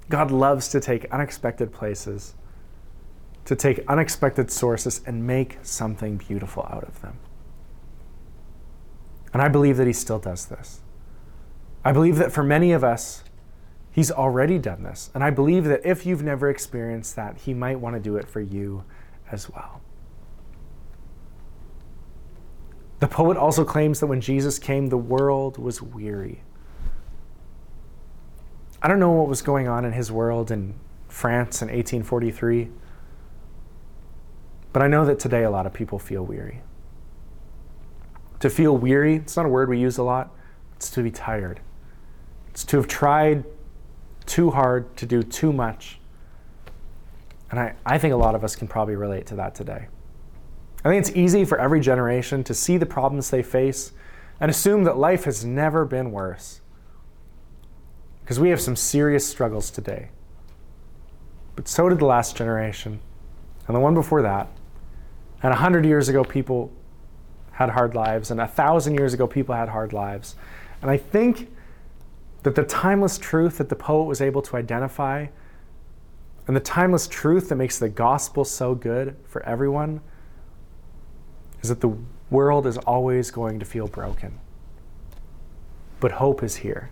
God 0.10 0.32
loves 0.32 0.68
to 0.70 0.80
take 0.80 1.06
unexpected 1.12 1.72
places 1.72 2.36
to 3.50 3.56
take 3.56 3.84
unexpected 3.88 4.52
sources 4.52 5.02
and 5.08 5.26
make 5.26 5.58
something 5.64 6.18
beautiful 6.18 6.70
out 6.70 6.84
of 6.84 7.02
them. 7.02 7.18
And 9.34 9.42
I 9.42 9.48
believe 9.48 9.78
that 9.78 9.88
he 9.88 9.94
still 9.94 10.20
does 10.20 10.46
this. 10.46 10.82
I 11.84 11.92
believe 11.92 12.18
that 12.18 12.32
for 12.32 12.44
many 12.44 12.72
of 12.74 12.84
us, 12.84 13.24
he's 13.92 14.12
already 14.12 14.60
done 14.60 14.84
this. 14.84 15.10
And 15.16 15.24
I 15.24 15.32
believe 15.32 15.64
that 15.64 15.84
if 15.84 16.06
you've 16.06 16.22
never 16.22 16.48
experienced 16.48 17.16
that, 17.16 17.38
he 17.38 17.56
might 17.56 17.80
want 17.80 17.96
to 17.96 18.00
do 18.00 18.18
it 18.18 18.28
for 18.28 18.40
you 18.40 18.84
as 19.32 19.50
well. 19.50 19.82
The 23.00 23.08
poet 23.08 23.36
also 23.36 23.66
claims 23.66 24.00
that 24.00 24.06
when 24.06 24.22
Jesus 24.22 24.60
came, 24.60 24.90
the 24.90 24.98
world 24.98 25.58
was 25.58 25.82
weary. 25.82 26.44
I 28.82 28.88
don't 28.88 29.00
know 29.00 29.12
what 29.12 29.28
was 29.28 29.42
going 29.42 29.68
on 29.68 29.84
in 29.86 29.92
his 29.92 30.12
world 30.12 30.52
in 30.52 30.76
France 31.08 31.62
in 31.62 31.68
1843. 31.68 32.70
But 34.72 34.84
I 34.84 34.88
know 34.88 35.06
that 35.06 35.20
today 35.20 35.44
a 35.44 35.50
lot 35.50 35.66
of 35.66 35.74
people 35.74 36.00
feel 36.00 36.24
weary. 36.24 36.62
To 38.40 38.50
feel 38.50 38.78
weary, 38.78 39.16
it's 39.16 39.36
not 39.36 39.46
a 39.46 39.50
word 39.50 39.68
we 39.68 39.80
use 39.80 39.98
a 39.98 40.04
lot, 40.04 40.34
it's 40.76 40.90
to 40.92 41.04
be 41.04 41.12
tired. 41.12 41.60
It's 42.50 42.64
to 42.66 42.78
have 42.78 42.88
tried 42.88 43.44
too 44.26 44.52
hard, 44.52 44.96
to 44.98 45.06
do 45.06 45.24
too 45.24 45.52
much. 45.52 46.00
And 47.52 47.60
I, 47.60 47.76
I 47.86 47.98
think 47.98 48.14
a 48.14 48.18
lot 48.18 48.36
of 48.36 48.44
us 48.44 48.56
can 48.56 48.68
probably 48.68 48.96
relate 48.96 49.26
to 49.28 49.36
that 49.36 49.56
today. 49.56 49.88
I 50.86 50.90
think 50.90 51.06
it's 51.06 51.16
easy 51.18 51.44
for 51.44 51.60
every 51.60 51.82
generation 51.82 52.44
to 52.46 52.54
see 52.54 52.78
the 52.78 52.86
problems 52.86 53.30
they 53.30 53.44
face 53.44 53.92
and 54.40 54.50
assume 54.50 54.84
that 54.86 54.98
life 54.98 55.26
has 55.26 55.44
never 55.44 55.84
been 55.84 56.12
worse. 56.12 56.62
Because 58.30 58.40
we 58.40 58.52
have 58.52 58.62
some 58.62 58.76
serious 58.76 59.28
struggles 59.28 59.72
today. 59.72 60.10
But 61.56 61.68
so 61.68 61.90
did 61.90 61.98
the 61.98 62.06
last 62.06 62.36
generation, 62.36 63.00
and 63.66 63.76
the 63.76 63.80
one 63.80 63.96
before 63.96 64.22
that, 64.22 64.48
and 65.42 65.52
a 65.52 65.56
hundred 65.56 65.84
years 65.84 66.10
ago, 66.10 66.24
people 66.24 66.72
had 67.54 67.72
hard 67.72 67.96
lives, 67.96 68.30
and 68.30 68.40
a 68.40 68.46
thousand 68.46 68.94
years 68.94 69.16
ago, 69.16 69.26
people 69.26 69.56
had 69.56 69.70
hard 69.70 69.94
lives. 69.94 70.36
And 70.84 70.92
I 70.92 70.98
think 70.98 71.50
that 72.44 72.54
the 72.54 72.62
timeless 72.62 73.18
truth 73.18 73.58
that 73.58 73.70
the 73.70 73.76
poet 73.76 74.04
was 74.04 74.22
able 74.22 74.44
to 74.44 74.58
identify, 74.58 75.26
and 76.46 76.56
the 76.56 76.62
timeless 76.62 77.08
truth 77.08 77.50
that 77.50 77.56
makes 77.56 77.80
the 77.80 77.90
gospel 77.90 78.46
so 78.46 78.76
good 78.76 79.16
for 79.24 79.42
everyone, 79.42 80.02
is 81.64 81.70
that 81.70 81.82
the 81.82 81.98
world 82.30 82.68
is 82.68 82.78
always 82.78 83.32
going 83.32 83.58
to 83.58 83.66
feel 83.66 83.88
broken. 83.88 84.38
But 86.00 86.12
hope 86.12 86.44
is 86.44 86.58
here. 86.58 86.92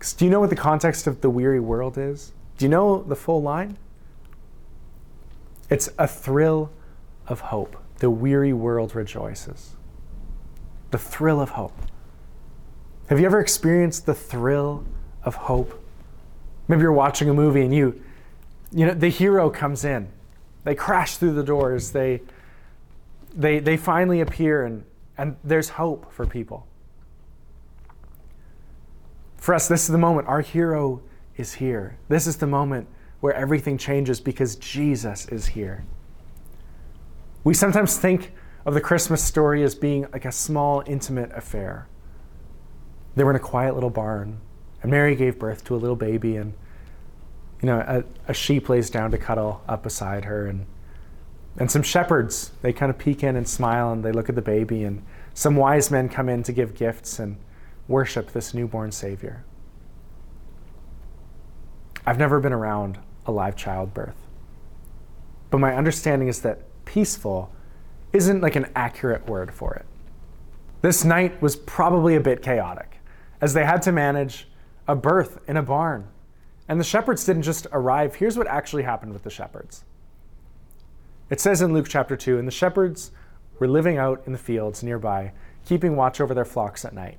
Do 0.00 0.24
you 0.24 0.30
know 0.30 0.40
what 0.40 0.50
the 0.50 0.56
context 0.56 1.06
of 1.06 1.20
the 1.20 1.28
weary 1.28 1.60
world 1.60 1.98
is? 1.98 2.32
Do 2.56 2.64
you 2.64 2.70
know 2.70 3.02
the 3.02 3.16
full 3.16 3.42
line? 3.42 3.76
It's 5.68 5.88
a 5.98 6.06
thrill 6.06 6.70
of 7.28 7.40
hope. 7.40 7.76
The 7.98 8.10
weary 8.10 8.52
world 8.52 8.94
rejoices. 8.94 9.76
The 10.90 10.98
thrill 10.98 11.40
of 11.40 11.50
hope. 11.50 11.76
Have 13.08 13.20
you 13.20 13.26
ever 13.26 13.40
experienced 13.40 14.06
the 14.06 14.14
thrill 14.14 14.84
of 15.22 15.34
hope? 15.34 15.82
Maybe 16.66 16.82
you're 16.82 16.92
watching 16.92 17.28
a 17.28 17.34
movie 17.34 17.62
and 17.62 17.74
you, 17.74 18.00
you 18.72 18.86
know, 18.86 18.94
the 18.94 19.08
hero 19.08 19.50
comes 19.50 19.84
in. 19.84 20.08
They 20.64 20.74
crash 20.74 21.16
through 21.16 21.34
the 21.34 21.42
doors. 21.42 21.90
They, 21.90 22.22
they, 23.34 23.58
they 23.58 23.76
finally 23.76 24.20
appear 24.20 24.64
and, 24.64 24.84
and 25.18 25.36
there's 25.44 25.70
hope 25.70 26.12
for 26.12 26.26
people. 26.26 26.66
For 29.40 29.54
us, 29.54 29.66
this 29.66 29.82
is 29.82 29.88
the 29.88 29.98
moment. 29.98 30.28
Our 30.28 30.42
hero 30.42 31.02
is 31.36 31.54
here. 31.54 31.98
This 32.08 32.26
is 32.26 32.36
the 32.36 32.46
moment 32.46 32.86
where 33.20 33.34
everything 33.34 33.78
changes 33.78 34.20
because 34.20 34.54
Jesus 34.56 35.26
is 35.28 35.46
here. 35.46 35.84
We 37.42 37.54
sometimes 37.54 37.96
think 37.96 38.32
of 38.66 38.74
the 38.74 38.80
Christmas 38.82 39.24
story 39.24 39.62
as 39.62 39.74
being 39.74 40.06
like 40.12 40.26
a 40.26 40.32
small, 40.32 40.82
intimate 40.86 41.32
affair. 41.34 41.88
They 43.16 43.24
were 43.24 43.30
in 43.30 43.36
a 43.36 43.40
quiet 43.40 43.74
little 43.74 43.90
barn, 43.90 44.40
and 44.82 44.90
Mary 44.90 45.16
gave 45.16 45.38
birth 45.38 45.64
to 45.64 45.74
a 45.74 45.78
little 45.78 45.96
baby, 45.96 46.36
and 46.36 46.52
you 47.62 47.66
know, 47.66 47.80
a, 47.80 48.04
a 48.30 48.34
sheep 48.34 48.68
lays 48.68 48.90
down 48.90 49.10
to 49.10 49.18
cuddle 49.18 49.62
up 49.66 49.82
beside 49.82 50.26
her, 50.26 50.46
and 50.46 50.66
and 51.56 51.70
some 51.70 51.82
shepherds 51.82 52.52
they 52.62 52.72
kind 52.72 52.90
of 52.90 52.98
peek 52.98 53.24
in 53.24 53.36
and 53.36 53.48
smile, 53.48 53.90
and 53.90 54.04
they 54.04 54.12
look 54.12 54.28
at 54.28 54.34
the 54.34 54.42
baby, 54.42 54.84
and 54.84 55.02
some 55.32 55.56
wise 55.56 55.90
men 55.90 56.10
come 56.10 56.28
in 56.28 56.42
to 56.42 56.52
give 56.52 56.74
gifts 56.74 57.18
and 57.18 57.38
worship 57.90 58.30
this 58.30 58.54
newborn 58.54 58.92
Savior. 58.92 59.44
I've 62.06 62.18
never 62.18 62.40
been 62.40 62.52
around 62.52 62.98
a 63.26 63.32
live 63.32 63.56
childbirth, 63.56 64.16
but 65.50 65.58
my 65.58 65.74
understanding 65.74 66.28
is 66.28 66.40
that 66.42 66.60
peaceful 66.84 67.52
isn't 68.12 68.40
like 68.40 68.56
an 68.56 68.70
accurate 68.74 69.28
word 69.28 69.52
for 69.52 69.74
it. 69.74 69.86
This 70.82 71.04
night 71.04 71.42
was 71.42 71.56
probably 71.56 72.14
a 72.14 72.20
bit 72.20 72.42
chaotic, 72.42 72.98
as 73.40 73.54
they 73.54 73.64
had 73.64 73.82
to 73.82 73.92
manage 73.92 74.48
a 74.88 74.94
birth 74.94 75.40
in 75.46 75.56
a 75.56 75.62
barn. 75.62 76.06
And 76.68 76.78
the 76.78 76.84
shepherds 76.84 77.24
didn't 77.24 77.42
just 77.42 77.66
arrive. 77.72 78.14
Here's 78.14 78.38
what 78.38 78.46
actually 78.46 78.84
happened 78.84 79.12
with 79.12 79.24
the 79.24 79.30
shepherds. 79.30 79.84
It 81.28 81.40
says 81.40 81.60
in 81.60 81.72
Luke 81.72 81.88
chapter 81.88 82.16
2 82.16 82.38
and 82.38 82.46
the 82.46 82.52
shepherds 82.52 83.10
were 83.58 83.68
living 83.68 83.98
out 83.98 84.22
in 84.26 84.32
the 84.32 84.38
fields 84.38 84.82
nearby, 84.82 85.32
keeping 85.64 85.96
watch 85.96 86.20
over 86.20 86.34
their 86.34 86.44
flocks 86.44 86.84
at 86.84 86.94
night. 86.94 87.18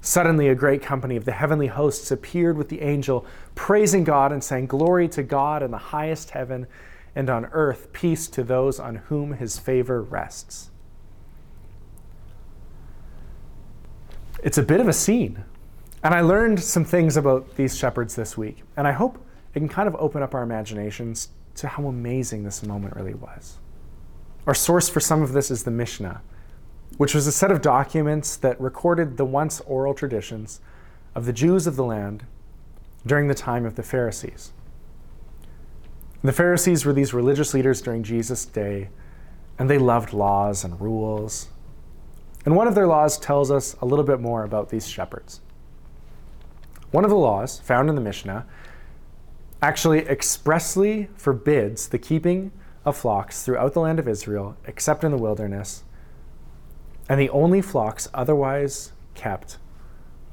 Suddenly, 0.00 0.48
a 0.48 0.54
great 0.54 0.82
company 0.82 1.16
of 1.16 1.24
the 1.24 1.32
heavenly 1.32 1.66
hosts 1.66 2.10
appeared 2.10 2.56
with 2.56 2.68
the 2.68 2.80
angel, 2.82 3.26
praising 3.54 4.04
God 4.04 4.32
and 4.32 4.42
saying, 4.42 4.66
Glory 4.66 5.08
to 5.08 5.22
God 5.22 5.62
in 5.62 5.70
the 5.70 5.78
highest 5.78 6.30
heaven, 6.30 6.66
and 7.14 7.28
on 7.28 7.46
earth, 7.46 7.92
peace 7.92 8.28
to 8.28 8.44
those 8.44 8.78
on 8.78 8.96
whom 8.96 9.32
his 9.32 9.58
favor 9.58 10.02
rests. 10.02 10.70
it's 14.42 14.58
a 14.58 14.62
bit 14.62 14.80
of 14.80 14.88
a 14.88 14.92
scene. 14.92 15.44
And 16.02 16.14
I 16.14 16.20
learned 16.20 16.60
some 16.60 16.84
things 16.84 17.16
about 17.16 17.56
these 17.56 17.76
shepherds 17.76 18.14
this 18.14 18.36
week, 18.36 18.62
and 18.76 18.86
I 18.86 18.92
hope 18.92 19.18
it 19.54 19.58
can 19.58 19.68
kind 19.68 19.88
of 19.88 19.96
open 19.96 20.22
up 20.22 20.34
our 20.34 20.42
imaginations 20.42 21.28
to 21.56 21.66
how 21.66 21.86
amazing 21.86 22.44
this 22.44 22.62
moment 22.62 22.94
really 22.94 23.14
was. 23.14 23.58
Our 24.46 24.54
source 24.54 24.88
for 24.88 25.00
some 25.00 25.22
of 25.22 25.32
this 25.32 25.50
is 25.50 25.64
the 25.64 25.70
Mishnah, 25.70 26.22
which 26.96 27.14
was 27.14 27.26
a 27.26 27.32
set 27.32 27.50
of 27.50 27.62
documents 27.62 28.36
that 28.36 28.60
recorded 28.60 29.16
the 29.16 29.24
once 29.24 29.60
oral 29.60 29.94
traditions 29.94 30.60
of 31.14 31.26
the 31.26 31.32
Jews 31.32 31.66
of 31.66 31.76
the 31.76 31.84
land 31.84 32.24
during 33.06 33.28
the 33.28 33.34
time 33.34 33.64
of 33.64 33.76
the 33.76 33.82
Pharisees. 33.82 34.52
The 36.22 36.32
Pharisees 36.32 36.84
were 36.84 36.92
these 36.92 37.14
religious 37.14 37.54
leaders 37.54 37.80
during 37.80 38.02
Jesus' 38.02 38.44
day, 38.44 38.88
and 39.58 39.70
they 39.70 39.78
loved 39.78 40.12
laws 40.12 40.64
and 40.64 40.80
rules 40.80 41.48
and 42.48 42.56
one 42.56 42.66
of 42.66 42.74
their 42.74 42.86
laws 42.86 43.18
tells 43.18 43.50
us 43.50 43.76
a 43.82 43.84
little 43.84 44.06
bit 44.06 44.20
more 44.20 44.42
about 44.42 44.70
these 44.70 44.88
shepherds. 44.88 45.40
One 46.90 47.04
of 47.04 47.10
the 47.10 47.16
laws, 47.16 47.58
found 47.60 47.90
in 47.90 47.94
the 47.94 48.00
Mishnah, 48.00 48.46
actually 49.60 50.06
expressly 50.06 51.10
forbids 51.16 51.88
the 51.88 51.98
keeping 51.98 52.52
of 52.84 52.96
flocks 52.96 53.44
throughout 53.44 53.74
the 53.74 53.80
land 53.80 53.98
of 53.98 54.08
Israel, 54.08 54.56
except 54.64 55.04
in 55.04 55.10
the 55.10 55.18
wilderness. 55.18 55.84
And 57.08 57.18
the 57.20 57.30
only 57.30 57.62
flocks 57.62 58.08
otherwise 58.12 58.92
kept 59.14 59.58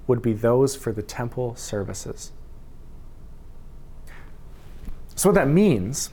would 0.07 0.21
be 0.21 0.33
those 0.33 0.75
for 0.75 0.91
the 0.91 1.01
temple 1.01 1.55
services. 1.55 2.31
So, 5.15 5.29
what 5.29 5.35
that 5.35 5.47
means 5.47 6.11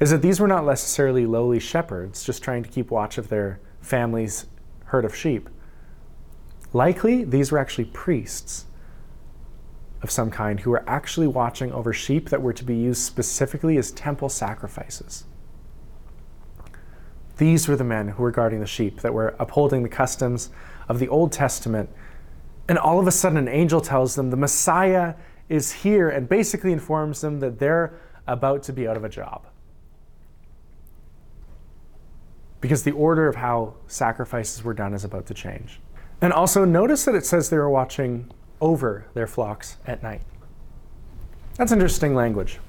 is 0.00 0.10
that 0.10 0.22
these 0.22 0.40
were 0.40 0.48
not 0.48 0.64
necessarily 0.64 1.26
lowly 1.26 1.58
shepherds 1.58 2.24
just 2.24 2.42
trying 2.42 2.62
to 2.62 2.68
keep 2.68 2.90
watch 2.90 3.18
of 3.18 3.28
their 3.28 3.60
family's 3.80 4.46
herd 4.86 5.04
of 5.04 5.14
sheep. 5.14 5.48
Likely, 6.72 7.24
these 7.24 7.52
were 7.52 7.58
actually 7.58 7.86
priests 7.86 8.66
of 10.02 10.10
some 10.10 10.30
kind 10.30 10.60
who 10.60 10.70
were 10.70 10.84
actually 10.88 11.26
watching 11.26 11.72
over 11.72 11.92
sheep 11.92 12.28
that 12.28 12.42
were 12.42 12.52
to 12.52 12.64
be 12.64 12.76
used 12.76 13.02
specifically 13.02 13.76
as 13.78 13.90
temple 13.92 14.28
sacrifices. 14.28 15.24
These 17.36 17.68
were 17.68 17.76
the 17.76 17.84
men 17.84 18.08
who 18.08 18.22
were 18.22 18.30
guarding 18.30 18.60
the 18.60 18.66
sheep, 18.66 19.00
that 19.00 19.12
were 19.12 19.34
upholding 19.38 19.82
the 19.82 19.88
customs 19.88 20.50
of 20.88 20.98
the 20.98 21.08
Old 21.08 21.32
Testament. 21.32 21.90
And 22.68 22.78
all 22.78 22.98
of 22.98 23.06
a 23.06 23.10
sudden, 23.10 23.38
an 23.38 23.48
angel 23.48 23.80
tells 23.80 24.14
them 24.14 24.30
the 24.30 24.36
Messiah 24.36 25.14
is 25.48 25.72
here 25.72 26.08
and 26.08 26.28
basically 26.28 26.72
informs 26.72 27.20
them 27.20 27.40
that 27.40 27.58
they're 27.58 27.98
about 28.26 28.62
to 28.64 28.72
be 28.72 28.88
out 28.88 28.96
of 28.96 29.04
a 29.04 29.08
job. 29.08 29.46
because 32.64 32.82
the 32.82 32.92
order 32.92 33.28
of 33.28 33.36
how 33.36 33.74
sacrifices 33.88 34.64
were 34.64 34.72
done 34.72 34.94
is 34.94 35.04
about 35.04 35.26
to 35.26 35.34
change. 35.34 35.80
And 36.22 36.32
also 36.32 36.64
notice 36.64 37.04
that 37.04 37.14
it 37.14 37.26
says 37.26 37.50
they 37.50 37.58
were 37.58 37.68
watching 37.68 38.30
over 38.58 39.04
their 39.12 39.26
flocks 39.26 39.76
at 39.86 40.02
night. 40.02 40.22
That's 41.58 41.72
interesting 41.72 42.14
language. 42.14 42.60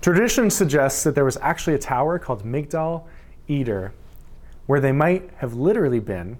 Tradition 0.00 0.48
suggests 0.48 1.04
that 1.04 1.14
there 1.14 1.26
was 1.26 1.36
actually 1.42 1.74
a 1.74 1.78
tower 1.78 2.18
called 2.18 2.42
Migdal 2.42 3.04
Eder, 3.48 3.92
where 4.66 4.80
they 4.80 4.92
might 4.92 5.30
have 5.36 5.54
literally 5.54 6.00
been 6.00 6.38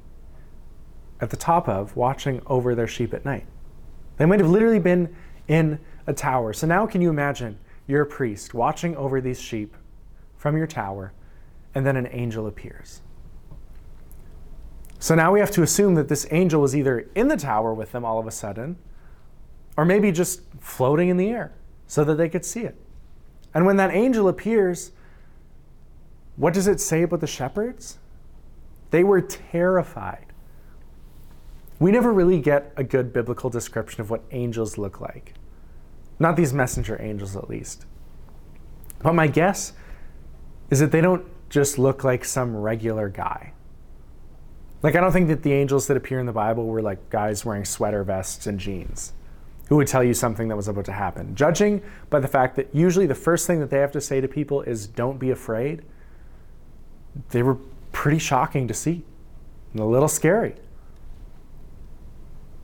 at 1.21 1.31
the 1.31 1.37
top 1.37 1.69
of 1.69 1.97
watching 1.97 2.43
over 2.47 2.75
their 2.75 2.87
sheep 2.87 3.15
at 3.15 3.25
night. 3.25 3.47
They 4.17 4.27
might 4.27 4.41
have 4.41 4.51
literally 4.51 4.79
been 4.79 5.15
in 5.49 5.79
a 6.07 6.13
tower. 6.13 6.53
So 6.53 6.67
now, 6.67 6.87
can 6.87 7.01
you 7.01 7.11
imagine 7.11 7.59
you're 7.87 8.03
a 8.03 8.07
priest 8.07 8.55
watching 8.55 8.97
over 8.97 9.21
these 9.21 9.41
sheep 9.41 9.77
from 10.37 10.57
your 10.57 10.67
tower 10.67 11.13
and 11.75 11.87
then 11.87 11.97
an 11.97 12.09
angel 12.11 12.47
appears. 12.47 13.03
So 14.99 15.15
now 15.15 15.33
we 15.33 15.41
have 15.41 15.51
to 15.53 15.63
assume 15.63 15.95
that 15.97 16.09
this 16.09 16.27
angel 16.31 16.63
was 16.63 16.75
either 16.75 17.09
in 17.15 17.29
the 17.29 17.37
tower 17.37 17.75
with 17.75 17.93
them 17.93 18.05
all 18.05 18.19
of 18.19 18.27
a 18.27 18.31
sudden, 18.31 18.77
or 19.77 19.85
maybe 19.85 20.11
just 20.11 20.41
floating 20.59 21.11
in 21.11 21.19
the 21.19 21.29
air 21.29 21.53
so 21.87 22.03
that 22.05 22.15
they 22.15 22.29
could 22.29 22.45
see 22.45 22.63
it. 22.63 22.77
And 23.53 23.67
when 23.67 23.77
that 23.77 23.95
angel 23.95 24.27
appears, 24.27 24.93
what 26.37 26.55
does 26.55 26.67
it 26.67 26.81
say 26.81 27.03
about 27.03 27.21
the 27.21 27.27
shepherds? 27.27 27.99
They 28.91 29.03
were 29.03 29.21
terrified. 29.21 30.27
We 31.79 31.91
never 31.91 32.13
really 32.13 32.41
get 32.41 32.73
a 32.77 32.85
good 32.85 33.13
biblical 33.13 33.51
description 33.51 34.01
of 34.01 34.11
what 34.11 34.23
angels 34.31 34.79
look 34.79 35.01
like. 35.01 35.35
Not 36.19 36.37
these 36.37 36.53
messenger 36.53 37.01
angels, 37.01 37.37
at 37.37 37.49
least. 37.49 37.85
But 39.03 39.15
my 39.15 39.27
guess 39.27 39.75
is 40.71 40.81
that 40.81 40.93
they 40.93 41.01
don't 41.01 41.27
just 41.51 41.79
look 41.79 42.05
like 42.05 42.25
some 42.25 42.57
regular 42.57 43.09
guy. 43.09 43.53
Like, 44.83 44.95
I 44.95 45.01
don't 45.01 45.13
think 45.13 45.29
that 45.29 45.43
the 45.43 45.53
angels 45.53 45.87
that 45.87 45.97
appear 45.97 46.19
in 46.21 46.27
the 46.27 46.33
Bible 46.33 46.67
were 46.67 46.83
like 46.83 47.11
guys 47.11 47.45
wearing 47.45 47.65
sweater 47.65 48.05
vests 48.05 48.47
and 48.47 48.59
jeans 48.59 49.13
who 49.69 49.77
would 49.77 49.89
tell 49.89 50.05
you 50.05 50.15
something 50.15 50.49
that 50.49 50.57
was 50.57 50.69
about 50.69 50.85
to 50.85 50.93
happen. 50.93 51.35
Judging 51.35 51.83
by 52.09 52.21
the 52.21 52.29
fact 52.29 52.57
that 52.57 52.69
usually 52.73 53.07
the 53.07 53.15
first 53.15 53.47
thing 53.47 53.59
that 53.61 53.69
they 53.69 53.79
have 53.79 53.91
to 53.93 54.01
say 54.01 54.21
to 54.21 54.29
people 54.29 54.63
is, 54.63 54.87
don't 54.87 55.19
be 55.19 55.31
afraid, 55.31 55.83
they 57.31 57.43
were 57.43 57.59
pretty 57.93 58.19
shocking 58.19 58.69
to 58.69 58.75
see 58.75 59.05
and 59.73 59.81
a 59.81 59.85
little 59.85 60.09
scary. 60.09 60.55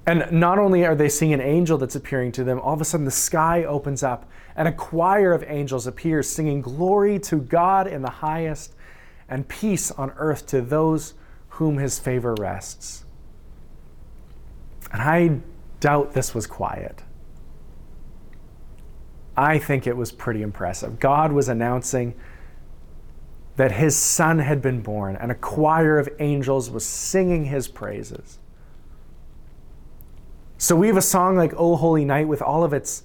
And 0.06 0.30
not 0.32 0.58
only 0.58 0.84
are 0.84 0.96
they 0.96 1.08
seeing 1.08 1.32
an 1.32 1.40
angel 1.40 1.78
that's 1.78 1.94
appearing 1.94 2.32
to 2.32 2.44
them, 2.44 2.58
all 2.58 2.74
of 2.74 2.80
a 2.80 2.84
sudden 2.84 3.04
the 3.04 3.10
sky 3.10 3.64
opens 3.64 4.02
up 4.02 4.28
and 4.56 4.66
a 4.66 4.72
choir 4.72 5.32
of 5.32 5.44
angels 5.46 5.86
appears 5.86 6.28
singing 6.28 6.60
glory 6.60 7.18
to 7.20 7.36
God 7.36 7.86
in 7.86 8.02
the 8.02 8.10
highest 8.10 8.74
and 9.28 9.48
peace 9.48 9.90
on 9.92 10.10
earth 10.16 10.46
to 10.48 10.60
those 10.60 11.14
whom 11.50 11.78
his 11.78 11.98
favor 11.98 12.34
rests. 12.34 13.04
And 14.92 15.00
I 15.00 15.40
doubt 15.80 16.12
this 16.12 16.34
was 16.34 16.46
quiet. 16.46 17.02
I 19.36 19.58
think 19.58 19.86
it 19.86 19.96
was 19.96 20.12
pretty 20.12 20.42
impressive. 20.42 20.98
God 20.98 21.32
was 21.32 21.48
announcing 21.48 22.14
that 23.56 23.72
his 23.72 23.96
son 23.96 24.38
had 24.38 24.62
been 24.62 24.80
born, 24.80 25.16
and 25.16 25.30
a 25.30 25.34
choir 25.34 25.98
of 25.98 26.08
angels 26.18 26.70
was 26.70 26.86
singing 26.86 27.46
his 27.46 27.68
praises. 27.68 28.38
So 30.56 30.76
we 30.76 30.86
have 30.86 30.96
a 30.96 31.02
song 31.02 31.36
like 31.36 31.52
O 31.54 31.76
Holy 31.76 32.04
Night 32.04 32.28
with 32.28 32.40
all 32.40 32.64
of 32.64 32.72
its 32.72 33.02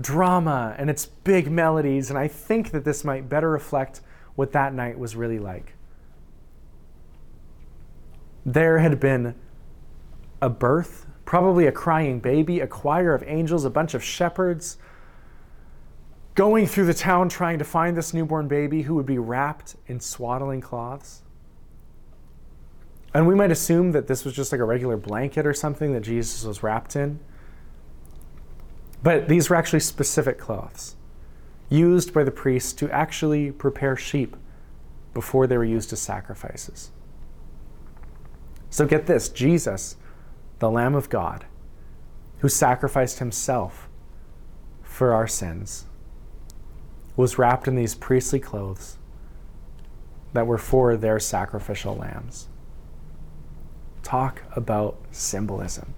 drama 0.00 0.74
and 0.78 0.90
its 0.90 1.06
big 1.06 1.50
melodies, 1.50 2.10
and 2.10 2.18
I 2.18 2.28
think 2.28 2.70
that 2.72 2.84
this 2.84 3.04
might 3.04 3.28
better 3.28 3.50
reflect 3.50 4.00
what 4.34 4.52
that 4.52 4.74
night 4.74 4.98
was 4.98 5.14
really 5.14 5.38
like. 5.38 5.74
There 8.44 8.78
had 8.78 8.98
been 8.98 9.34
a 10.42 10.50
birth, 10.50 11.06
probably 11.24 11.66
a 11.66 11.72
crying 11.72 12.18
baby, 12.18 12.60
a 12.60 12.66
choir 12.66 13.14
of 13.14 13.22
angels, 13.26 13.64
a 13.64 13.70
bunch 13.70 13.94
of 13.94 14.02
shepherds 14.02 14.76
going 16.34 16.66
through 16.66 16.86
the 16.86 16.94
town 16.94 17.28
trying 17.28 17.58
to 17.58 17.64
find 17.64 17.96
this 17.96 18.12
newborn 18.12 18.48
baby 18.48 18.82
who 18.82 18.94
would 18.94 19.06
be 19.06 19.18
wrapped 19.18 19.76
in 19.86 20.00
swaddling 20.00 20.60
cloths. 20.60 21.22
And 23.12 23.28
we 23.28 23.34
might 23.36 23.52
assume 23.52 23.92
that 23.92 24.08
this 24.08 24.24
was 24.24 24.34
just 24.34 24.50
like 24.50 24.60
a 24.60 24.64
regular 24.64 24.96
blanket 24.96 25.46
or 25.46 25.54
something 25.54 25.92
that 25.92 26.00
Jesus 26.00 26.44
was 26.44 26.62
wrapped 26.62 26.96
in. 26.96 27.20
But 29.02 29.28
these 29.28 29.48
were 29.48 29.56
actually 29.56 29.80
specific 29.80 30.38
cloths 30.38 30.96
used 31.68 32.12
by 32.12 32.24
the 32.24 32.30
priests 32.30 32.72
to 32.72 32.90
actually 32.90 33.52
prepare 33.52 33.96
sheep 33.96 34.36
before 35.12 35.46
they 35.46 35.56
were 35.56 35.64
used 35.64 35.92
as 35.92 36.00
sacrifices. 36.00 36.90
So 38.70 38.86
get 38.86 39.06
this 39.06 39.28
Jesus, 39.28 39.96
the 40.58 40.70
Lamb 40.70 40.96
of 40.96 41.08
God, 41.08 41.44
who 42.38 42.48
sacrificed 42.48 43.20
himself 43.20 43.88
for 44.82 45.14
our 45.14 45.28
sins, 45.28 45.86
was 47.16 47.38
wrapped 47.38 47.68
in 47.68 47.76
these 47.76 47.94
priestly 47.94 48.40
clothes 48.40 48.98
that 50.32 50.46
were 50.46 50.58
for 50.58 50.96
their 50.96 51.20
sacrificial 51.20 51.94
lambs. 51.94 52.48
Talk 54.02 54.42
about 54.54 54.98
symbolism. 55.10 55.94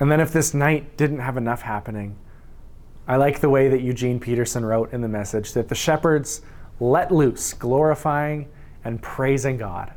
And 0.00 0.12
then, 0.12 0.20
if 0.20 0.32
this 0.32 0.54
night 0.54 0.96
didn't 0.96 1.20
have 1.20 1.36
enough 1.36 1.62
happening, 1.62 2.16
I 3.06 3.16
like 3.16 3.40
the 3.40 3.48
way 3.48 3.68
that 3.68 3.80
Eugene 3.80 4.20
Peterson 4.20 4.64
wrote 4.64 4.92
in 4.92 5.00
the 5.00 5.08
message 5.08 5.52
that 5.54 5.68
the 5.68 5.74
shepherds 5.74 6.42
let 6.78 7.10
loose, 7.10 7.52
glorifying 7.52 8.48
and 8.84 9.02
praising 9.02 9.56
God. 9.56 9.92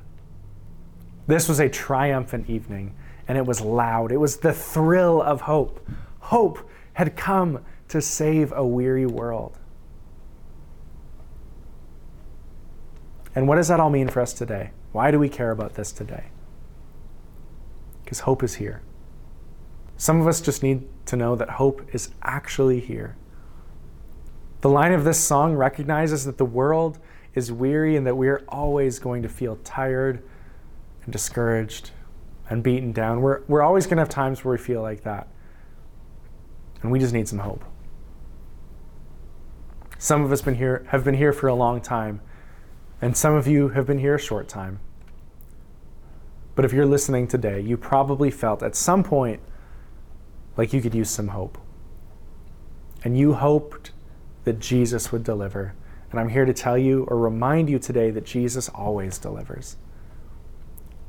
This 1.28 1.48
was 1.48 1.60
a 1.60 1.70
triumphant 1.70 2.50
evening, 2.50 2.96
and 3.28 3.38
it 3.38 3.46
was 3.46 3.62
loud. 3.62 4.12
It 4.12 4.18
was 4.18 4.38
the 4.38 4.54
thrill 4.54 5.22
of 5.22 5.42
hope. 5.42 5.86
Hope 6.20 6.68
had 6.94 7.16
come 7.16 7.64
to 7.92 8.02
save 8.02 8.54
a 8.54 8.66
weary 8.66 9.06
world. 9.06 9.60
And 13.36 13.50
what 13.50 13.58
does 13.58 13.68
that 13.68 13.82
all 13.82 13.90
mean 13.90 14.08
for 14.08 14.22
us 14.22 14.32
today? 14.32 14.72
Why 14.94 15.12
do 15.12 15.20
we 15.20 15.28
care 15.28 15.52
about 15.52 15.74
this 15.74 15.92
today? 15.92 16.28
Because 18.04 18.22
hope 18.22 18.44
is 18.44 18.56
here. 18.56 18.82
Some 19.98 20.22
of 20.22 20.28
us 20.28 20.40
just 20.40 20.64
need 20.64 20.88
to 21.08 21.18
know 21.18 21.36
that 21.36 21.50
hope 21.50 21.94
is 21.94 22.12
actually 22.24 22.80
here. 22.80 23.18
The 24.62 24.70
line 24.70 24.94
of 24.94 25.04
this 25.04 25.20
song 25.20 25.56
recognizes 25.56 26.24
that 26.24 26.38
the 26.38 26.46
world 26.46 26.98
is 27.36 27.52
weary 27.52 27.98
and 27.98 28.08
that 28.08 28.16
we 28.16 28.30
are 28.30 28.42
always 28.48 29.00
going 29.00 29.22
to 29.22 29.30
feel 29.30 29.58
tired 29.66 30.24
and 31.04 31.12
discouraged 31.12 31.92
and 32.50 32.64
beaten 32.64 32.94
down. 32.94 33.22
We're, 33.22 33.42
we're 33.50 33.62
always 33.62 33.86
going 33.86 33.98
to 33.98 34.02
have 34.02 34.10
times 34.10 34.46
where 34.46 34.54
we 34.54 34.58
feel 34.58 34.82
like 34.82 35.04
that. 35.04 35.28
And 36.82 36.90
we 36.90 36.98
just 36.98 37.14
need 37.14 37.28
some 37.28 37.40
hope. 37.40 37.66
Some 40.02 40.24
of 40.24 40.32
us 40.32 40.42
been 40.42 40.56
here, 40.56 40.84
have 40.88 41.04
been 41.04 41.14
here 41.14 41.32
for 41.32 41.48
a 41.48 41.54
long 41.54 41.80
time, 41.80 42.22
and 43.04 43.16
some 43.16 43.36
of 43.36 43.46
you 43.46 43.70
have 43.70 43.86
been 43.86 44.00
here 44.00 44.16
a 44.16 44.20
short 44.20 44.48
time. 44.48 44.80
But 46.56 46.66
if 46.66 46.74
you're 46.74 46.88
listening 46.88 47.28
today, 47.28 47.60
you 47.60 47.78
probably 47.78 48.32
felt 48.32 48.64
at 48.64 48.76
some 48.76 49.04
point 49.04 49.42
like 50.58 50.74
you 50.74 50.82
could 50.82 50.96
use 50.96 51.12
some 51.12 51.28
hope. 51.28 51.60
And 53.04 53.16
you 53.16 53.34
hoped 53.34 53.92
that 54.44 54.60
Jesus 54.60 55.12
would 55.12 55.24
deliver. 55.24 55.76
And 56.10 56.20
I'm 56.20 56.30
here 56.30 56.46
to 56.46 56.54
tell 56.54 56.80
you 56.80 57.04
or 57.04 57.20
remind 57.20 57.70
you 57.70 57.78
today 57.78 58.10
that 58.10 58.26
Jesus 58.26 58.70
always 58.70 59.20
delivers. 59.20 59.78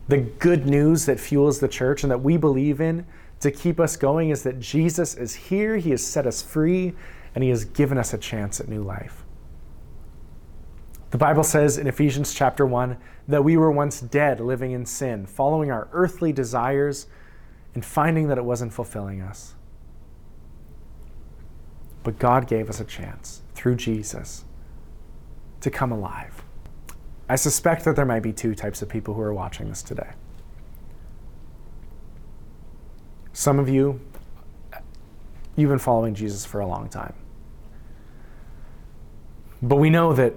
The 0.08 0.18
good 0.18 0.66
news 0.66 1.06
that 1.06 1.18
fuels 1.18 1.60
the 1.60 1.66
church 1.66 2.02
and 2.02 2.10
that 2.10 2.20
we 2.20 2.36
believe 2.36 2.78
in 2.78 3.06
to 3.40 3.50
keep 3.50 3.80
us 3.80 3.96
going 3.96 4.28
is 4.28 4.42
that 4.42 4.60
Jesus 4.60 5.14
is 5.14 5.34
here, 5.34 5.78
He 5.78 5.92
has 5.92 6.06
set 6.06 6.26
us 6.26 6.42
free, 6.42 6.92
and 7.34 7.42
He 7.44 7.50
has 7.50 7.64
given 7.64 7.98
us 7.98 8.12
a 8.12 8.18
chance 8.18 8.60
at 8.60 8.68
new 8.68 8.82
life. 8.82 9.24
The 11.12 11.18
Bible 11.18 11.44
says 11.44 11.76
in 11.76 11.86
Ephesians 11.86 12.32
chapter 12.32 12.64
1 12.64 12.96
that 13.28 13.44
we 13.44 13.58
were 13.58 13.70
once 13.70 14.00
dead, 14.00 14.40
living 14.40 14.72
in 14.72 14.86
sin, 14.86 15.26
following 15.26 15.70
our 15.70 15.88
earthly 15.92 16.32
desires 16.32 17.06
and 17.74 17.84
finding 17.84 18.28
that 18.28 18.38
it 18.38 18.44
wasn't 18.44 18.72
fulfilling 18.72 19.20
us. 19.20 19.54
But 22.02 22.18
God 22.18 22.48
gave 22.48 22.70
us 22.70 22.80
a 22.80 22.84
chance 22.84 23.42
through 23.54 23.76
Jesus 23.76 24.44
to 25.60 25.70
come 25.70 25.92
alive. 25.92 26.42
I 27.28 27.36
suspect 27.36 27.84
that 27.84 27.94
there 27.94 28.06
might 28.06 28.22
be 28.22 28.32
two 28.32 28.54
types 28.54 28.82
of 28.82 28.88
people 28.88 29.14
who 29.14 29.20
are 29.20 29.34
watching 29.34 29.68
this 29.68 29.82
today. 29.82 30.10
Some 33.34 33.58
of 33.58 33.68
you, 33.68 34.00
you've 35.56 35.70
been 35.70 35.78
following 35.78 36.14
Jesus 36.14 36.44
for 36.44 36.60
a 36.60 36.66
long 36.66 36.88
time. 36.88 37.14
But 39.62 39.76
we 39.76 39.90
know 39.90 40.12
that 40.12 40.34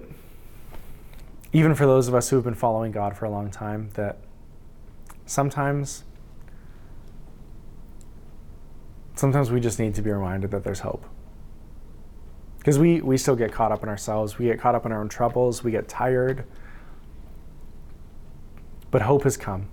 even 1.51 1.73
for 1.73 1.85
those 1.85 2.07
of 2.07 2.13
us 2.13 2.29
who 2.29 2.35
have 2.35 2.45
been 2.45 2.53
following 2.53 2.91
God 2.91 3.17
for 3.17 3.25
a 3.25 3.29
long 3.29 3.49
time, 3.49 3.89
that 3.95 4.17
sometimes 5.25 6.03
sometimes 9.15 9.49
we 9.49 9.59
just 9.59 9.79
need 9.79 9.95
to 9.95 10.01
be 10.01 10.11
reminded 10.11 10.51
that 10.51 10.63
there's 10.63 10.81
hope. 10.81 11.05
Because 12.59 12.77
we, 12.77 13.01
we 13.01 13.17
still 13.17 13.35
get 13.35 13.51
caught 13.51 13.71
up 13.71 13.81
in 13.83 13.89
ourselves, 13.89 14.37
we 14.37 14.45
get 14.45 14.59
caught 14.59 14.75
up 14.75 14.85
in 14.85 14.91
our 14.91 15.01
own 15.01 15.09
troubles, 15.09 15.63
we 15.63 15.71
get 15.71 15.87
tired. 15.87 16.43
But 18.91 19.03
hope 19.03 19.23
has 19.23 19.37
come. 19.37 19.69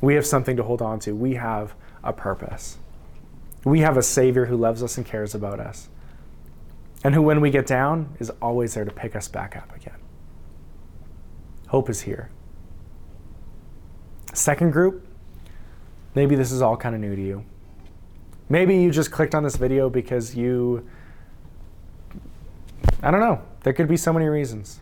We 0.00 0.14
have 0.14 0.26
something 0.26 0.56
to 0.56 0.62
hold 0.62 0.82
on 0.82 0.98
to. 1.00 1.14
We 1.14 1.34
have 1.34 1.74
a 2.02 2.12
purpose. 2.12 2.78
We 3.64 3.80
have 3.80 3.96
a 3.96 4.02
Savior 4.02 4.46
who 4.46 4.56
loves 4.56 4.82
us 4.82 4.96
and 4.96 5.06
cares 5.06 5.34
about 5.34 5.60
us. 5.60 5.88
And 7.02 7.14
who, 7.14 7.22
when 7.22 7.40
we 7.40 7.50
get 7.50 7.66
down, 7.66 8.14
is 8.18 8.30
always 8.42 8.74
there 8.74 8.84
to 8.84 8.90
pick 8.90 9.16
us 9.16 9.26
back 9.28 9.56
up 9.56 9.74
again. 9.74 9.96
Hope 11.68 11.88
is 11.88 12.02
here. 12.02 12.30
Second 14.34 14.72
group, 14.72 15.06
maybe 16.14 16.36
this 16.36 16.52
is 16.52 16.62
all 16.62 16.76
kind 16.76 16.94
of 16.94 17.00
new 17.00 17.16
to 17.16 17.22
you. 17.22 17.44
Maybe 18.48 18.76
you 18.76 18.90
just 18.90 19.10
clicked 19.10 19.34
on 19.34 19.44
this 19.44 19.56
video 19.56 19.88
because 19.88 20.34
you, 20.34 20.86
I 23.02 23.10
don't 23.10 23.20
know, 23.20 23.42
there 23.62 23.72
could 23.72 23.88
be 23.88 23.96
so 23.96 24.12
many 24.12 24.26
reasons. 24.26 24.80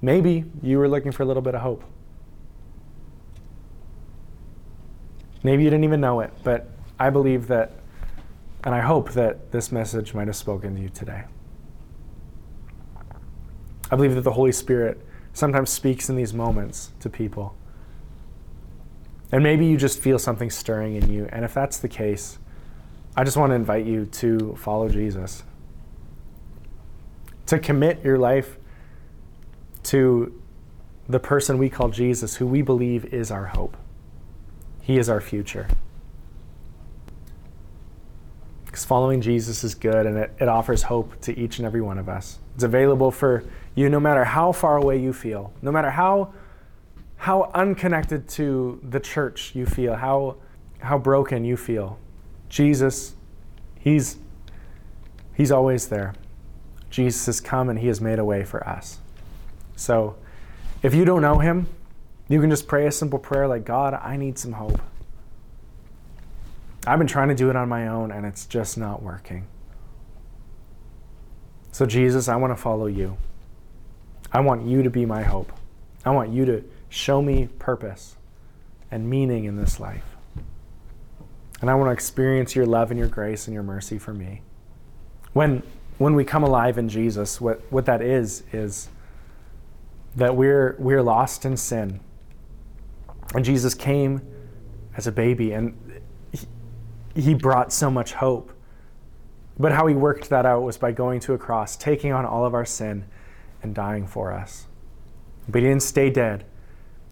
Maybe 0.00 0.44
you 0.62 0.78
were 0.78 0.88
looking 0.88 1.10
for 1.10 1.22
a 1.22 1.26
little 1.26 1.42
bit 1.42 1.54
of 1.54 1.62
hope. 1.62 1.82
Maybe 5.42 5.64
you 5.64 5.70
didn't 5.70 5.84
even 5.84 6.00
know 6.00 6.20
it, 6.20 6.32
but 6.44 6.68
I 6.98 7.10
believe 7.10 7.48
that, 7.48 7.72
and 8.68 8.74
I 8.74 8.80
hope 8.80 9.12
that 9.12 9.50
this 9.50 9.72
message 9.72 10.12
might 10.12 10.26
have 10.26 10.36
spoken 10.36 10.76
to 10.76 10.82
you 10.82 10.90
today. 10.90 11.24
I 13.90 13.96
believe 13.96 14.14
that 14.14 14.24
the 14.24 14.32
Holy 14.32 14.52
Spirit 14.52 15.00
sometimes 15.32 15.70
speaks 15.70 16.10
in 16.10 16.16
these 16.16 16.34
moments 16.34 16.92
to 17.00 17.08
people. 17.08 17.56
And 19.32 19.42
maybe 19.42 19.64
you 19.64 19.78
just 19.78 19.98
feel 20.02 20.18
something 20.18 20.50
stirring 20.50 20.96
in 20.96 21.10
you. 21.10 21.30
And 21.32 21.46
if 21.46 21.54
that's 21.54 21.78
the 21.78 21.88
case, 21.88 22.38
I 23.16 23.24
just 23.24 23.38
want 23.38 23.52
to 23.52 23.54
invite 23.54 23.86
you 23.86 24.04
to 24.04 24.54
follow 24.58 24.90
Jesus, 24.90 25.44
to 27.46 27.58
commit 27.58 28.04
your 28.04 28.18
life 28.18 28.58
to 29.84 30.38
the 31.08 31.18
person 31.18 31.56
we 31.56 31.70
call 31.70 31.88
Jesus, 31.88 32.36
who 32.36 32.46
we 32.46 32.60
believe 32.60 33.06
is 33.14 33.30
our 33.30 33.46
hope. 33.46 33.78
He 34.82 34.98
is 34.98 35.08
our 35.08 35.22
future. 35.22 35.68
Because 38.78 38.86
following 38.86 39.20
Jesus 39.20 39.64
is 39.64 39.74
good 39.74 40.06
and 40.06 40.16
it, 40.16 40.32
it 40.38 40.46
offers 40.46 40.84
hope 40.84 41.20
to 41.22 41.36
each 41.36 41.58
and 41.58 41.66
every 41.66 41.80
one 41.80 41.98
of 41.98 42.08
us. 42.08 42.38
It's 42.54 42.62
available 42.62 43.10
for 43.10 43.42
you 43.74 43.88
no 43.88 43.98
matter 43.98 44.22
how 44.22 44.52
far 44.52 44.76
away 44.76 45.00
you 45.00 45.12
feel, 45.12 45.52
no 45.62 45.72
matter 45.72 45.90
how 45.90 46.32
how 47.16 47.50
unconnected 47.54 48.28
to 48.28 48.78
the 48.88 49.00
church 49.00 49.52
you 49.56 49.66
feel, 49.66 49.96
how, 49.96 50.36
how 50.78 50.96
broken 50.96 51.44
you 51.44 51.56
feel. 51.56 51.98
Jesus, 52.48 53.16
he's, 53.80 54.16
he's 55.34 55.50
always 55.50 55.88
there. 55.88 56.14
Jesus 56.88 57.26
has 57.26 57.40
come 57.40 57.70
and 57.70 57.80
he 57.80 57.88
has 57.88 58.00
made 58.00 58.20
a 58.20 58.24
way 58.24 58.44
for 58.44 58.64
us. 58.64 59.00
So 59.74 60.14
if 60.84 60.94
you 60.94 61.04
don't 61.04 61.22
know 61.22 61.40
him, 61.40 61.66
you 62.28 62.40
can 62.40 62.48
just 62.48 62.68
pray 62.68 62.86
a 62.86 62.92
simple 62.92 63.18
prayer 63.18 63.48
like, 63.48 63.64
God, 63.64 63.94
I 63.94 64.16
need 64.16 64.38
some 64.38 64.52
hope. 64.52 64.80
I've 66.88 66.98
been 66.98 67.06
trying 67.06 67.28
to 67.28 67.34
do 67.34 67.50
it 67.50 67.56
on 67.56 67.68
my 67.68 67.88
own 67.88 68.10
and 68.10 68.24
it's 68.24 68.46
just 68.46 68.78
not 68.78 69.02
working. 69.02 69.46
So, 71.72 71.86
Jesus, 71.86 72.28
I 72.28 72.36
want 72.36 72.56
to 72.56 72.60
follow 72.60 72.86
you. 72.86 73.16
I 74.32 74.40
want 74.40 74.66
you 74.66 74.82
to 74.82 74.90
be 74.90 75.06
my 75.06 75.22
hope. 75.22 75.52
I 76.04 76.10
want 76.10 76.32
you 76.32 76.44
to 76.46 76.64
Show 76.88 77.20
me 77.20 77.48
purpose 77.58 78.16
and 78.90 79.08
meaning 79.08 79.44
in 79.44 79.56
this 79.56 79.78
life. 79.78 80.16
And 81.60 81.70
I 81.70 81.74
want 81.74 81.88
to 81.88 81.92
experience 81.92 82.54
your 82.54 82.66
love 82.66 82.90
and 82.90 82.98
your 82.98 83.08
grace 83.08 83.46
and 83.46 83.54
your 83.54 83.62
mercy 83.62 83.98
for 83.98 84.14
me. 84.14 84.42
When, 85.32 85.62
when 85.98 86.14
we 86.14 86.24
come 86.24 86.44
alive 86.44 86.78
in 86.78 86.88
Jesus, 86.88 87.40
what, 87.40 87.60
what 87.70 87.84
that 87.86 88.00
is, 88.00 88.44
is 88.52 88.88
that 90.16 90.34
we're, 90.34 90.76
we're 90.78 91.02
lost 91.02 91.44
in 91.44 91.56
sin. 91.56 92.00
And 93.34 93.44
Jesus 93.44 93.74
came 93.74 94.22
as 94.96 95.06
a 95.06 95.12
baby 95.12 95.52
and 95.52 95.76
he 97.20 97.34
brought 97.34 97.72
so 97.72 97.90
much 97.90 98.12
hope. 98.12 98.52
But 99.58 99.72
how 99.72 99.86
he 99.86 99.94
worked 99.94 100.30
that 100.30 100.46
out 100.46 100.62
was 100.62 100.78
by 100.78 100.92
going 100.92 101.20
to 101.20 101.32
a 101.32 101.38
cross, 101.38 101.76
taking 101.76 102.12
on 102.12 102.24
all 102.24 102.44
of 102.44 102.54
our 102.54 102.64
sin, 102.64 103.04
and 103.62 103.74
dying 103.74 104.06
for 104.06 104.32
us. 104.32 104.66
But 105.48 105.62
he 105.62 105.68
didn't 105.68 105.82
stay 105.82 106.10
dead. 106.10 106.44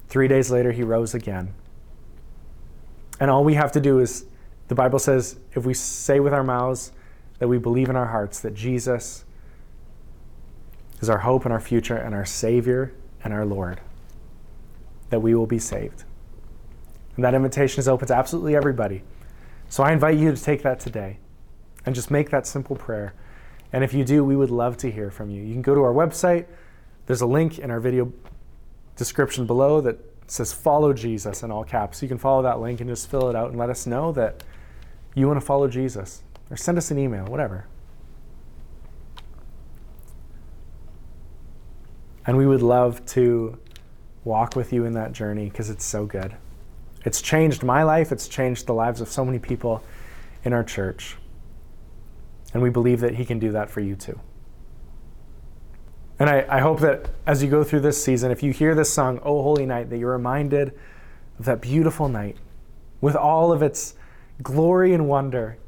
Three 0.08 0.28
days 0.28 0.50
later, 0.50 0.70
he 0.70 0.84
rose 0.84 1.14
again. 1.14 1.54
And 3.18 3.30
all 3.30 3.42
we 3.42 3.54
have 3.54 3.72
to 3.72 3.80
do 3.80 3.98
is, 3.98 4.26
the 4.68 4.74
Bible 4.74 4.98
says, 4.98 5.38
if 5.54 5.64
we 5.64 5.74
say 5.74 6.20
with 6.20 6.32
our 6.32 6.44
mouths 6.44 6.92
that 7.38 7.48
we 7.48 7.58
believe 7.58 7.88
in 7.88 7.96
our 7.96 8.06
hearts 8.06 8.40
that 8.40 8.54
Jesus 8.54 9.24
is 11.00 11.08
our 11.08 11.18
hope 11.18 11.44
and 11.44 11.52
our 11.52 11.60
future 11.60 11.96
and 11.96 12.14
our 12.14 12.24
Savior 12.24 12.94
and 13.24 13.32
our 13.32 13.44
Lord, 13.44 13.80
that 15.10 15.20
we 15.20 15.34
will 15.34 15.46
be 15.46 15.58
saved. 15.58 16.04
And 17.16 17.24
that 17.24 17.34
invitation 17.34 17.80
is 17.80 17.88
open 17.88 18.08
to 18.08 18.14
absolutely 18.14 18.54
everybody. 18.54 19.02
So 19.68 19.82
I 19.82 19.92
invite 19.92 20.18
you 20.18 20.34
to 20.34 20.42
take 20.42 20.62
that 20.62 20.80
today 20.80 21.18
and 21.84 21.94
just 21.94 22.10
make 22.10 22.30
that 22.30 22.46
simple 22.46 22.76
prayer. 22.76 23.14
And 23.72 23.82
if 23.84 23.92
you 23.92 24.04
do, 24.04 24.24
we 24.24 24.36
would 24.36 24.50
love 24.50 24.76
to 24.78 24.90
hear 24.90 25.10
from 25.10 25.30
you. 25.30 25.42
You 25.42 25.52
can 25.52 25.62
go 25.62 25.74
to 25.74 25.82
our 25.82 25.92
website. 25.92 26.46
There's 27.06 27.20
a 27.20 27.26
link 27.26 27.58
in 27.58 27.70
our 27.70 27.80
video 27.80 28.12
description 28.96 29.46
below 29.46 29.80
that 29.82 29.98
says 30.28 30.52
follow 30.52 30.92
Jesus 30.92 31.42
in 31.42 31.50
all 31.50 31.64
caps. 31.64 32.02
You 32.02 32.08
can 32.08 32.18
follow 32.18 32.42
that 32.42 32.60
link 32.60 32.80
and 32.80 32.88
just 32.88 33.10
fill 33.10 33.28
it 33.28 33.36
out 33.36 33.50
and 33.50 33.58
let 33.58 33.70
us 33.70 33.86
know 33.86 34.12
that 34.12 34.42
you 35.14 35.26
want 35.26 35.40
to 35.40 35.44
follow 35.46 35.68
Jesus. 35.68 36.22
Or 36.50 36.56
send 36.56 36.78
us 36.78 36.90
an 36.90 36.98
email, 36.98 37.24
whatever. 37.26 37.66
And 42.26 42.36
we 42.36 42.46
would 42.46 42.62
love 42.62 43.04
to 43.06 43.58
walk 44.24 44.56
with 44.56 44.72
you 44.72 44.84
in 44.84 44.94
that 44.94 45.12
journey 45.12 45.48
because 45.48 45.70
it's 45.70 45.84
so 45.84 46.06
good. 46.06 46.36
It's 47.06 47.22
changed 47.22 47.62
my 47.62 47.84
life, 47.84 48.10
it's 48.10 48.26
changed 48.26 48.66
the 48.66 48.74
lives 48.74 49.00
of 49.00 49.08
so 49.08 49.24
many 49.24 49.38
people 49.38 49.80
in 50.42 50.52
our 50.52 50.64
church. 50.64 51.16
And 52.52 52.60
we 52.60 52.68
believe 52.68 52.98
that 53.00 53.14
He 53.14 53.24
can 53.24 53.38
do 53.38 53.52
that 53.52 53.70
for 53.70 53.80
you 53.80 53.94
too. 53.94 54.18
And 56.18 56.28
I, 56.28 56.44
I, 56.48 56.60
hope 56.60 56.80
that 56.80 57.10
as 57.24 57.44
you 57.44 57.50
go 57.50 57.62
through 57.62 57.80
this 57.80 58.02
season, 58.02 58.32
if 58.32 58.42
you 58.42 58.50
hear 58.50 58.74
this 58.74 58.92
song, 58.92 59.20
Oh 59.22 59.40
Holy 59.42 59.66
Night, 59.66 59.88
that 59.90 59.98
you're 59.98 60.12
reminded 60.12 60.72
of 61.38 61.44
that 61.44 61.60
beautiful 61.60 62.08
night 62.08 62.38
with 63.00 63.14
all 63.14 63.52
of 63.52 63.62
its 63.62 63.94
glory 64.42 64.92
and 64.92 65.06
wonder. 65.06 65.58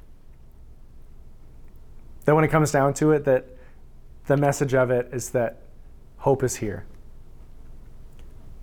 That 2.25 2.35
when 2.35 2.45
it 2.45 2.49
comes 2.49 2.73
down 2.73 2.95
to 2.95 3.13
it, 3.13 3.25
that 3.27 3.47
the 4.27 4.37
message 4.37 4.75
of 4.75 4.91
it 4.91 5.09
is 5.13 5.31
that 5.31 5.61
hope 6.17 6.43
is 6.43 6.57
here. 6.57 6.85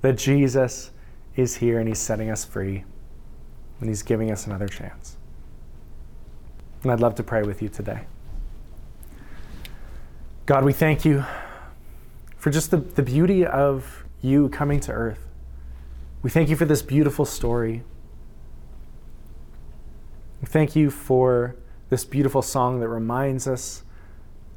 That 0.01 0.17
Jesus 0.17 0.91
is 1.35 1.55
here 1.55 1.79
and 1.79 1.87
he's 1.87 1.99
setting 1.99 2.29
us 2.29 2.45
free 2.45 2.83
and 3.79 3.89
he's 3.89 4.03
giving 4.03 4.31
us 4.31 4.47
another 4.47 4.67
chance. 4.67 5.17
And 6.83 6.91
I'd 6.91 6.99
love 6.99 7.15
to 7.15 7.23
pray 7.23 7.43
with 7.43 7.61
you 7.61 7.69
today. 7.69 8.05
God, 10.45 10.63
we 10.63 10.73
thank 10.73 11.03
you 11.03 11.25
for 12.37 12.51
just 12.51 12.69
the, 12.71 12.77
the 12.77 13.01
beauty 13.01 13.45
of 13.45 14.05
you 14.21 14.49
coming 14.49 14.79
to 14.81 14.91
earth. 14.91 15.27
We 16.21 16.29
thank 16.29 16.49
you 16.49 16.55
for 16.55 16.65
this 16.65 16.81
beautiful 16.81 17.25
story. 17.25 17.83
We 20.41 20.47
thank 20.47 20.75
you 20.75 20.91
for 20.91 21.55
this 21.89 22.05
beautiful 22.05 22.41
song 22.41 22.79
that 22.81 22.89
reminds 22.89 23.47
us 23.47 23.83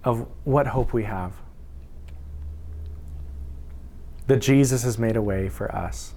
of 0.04 0.26
what 0.44 0.68
hope 0.68 0.92
we 0.92 1.04
have. 1.04 1.32
That 4.26 4.38
Jesus 4.38 4.82
has 4.82 4.98
made 4.98 5.16
a 5.16 5.22
way 5.22 5.48
for 5.48 5.74
us. 5.74 6.12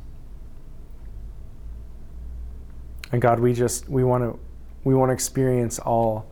And 3.11 3.21
God, 3.21 3.39
we 3.39 3.53
just 3.53 3.89
we 3.89 4.03
want 4.03 4.23
to 4.23 4.39
we 4.83 4.95
want 4.95 5.09
to 5.09 5.13
experience 5.13 5.79
all 5.79 6.25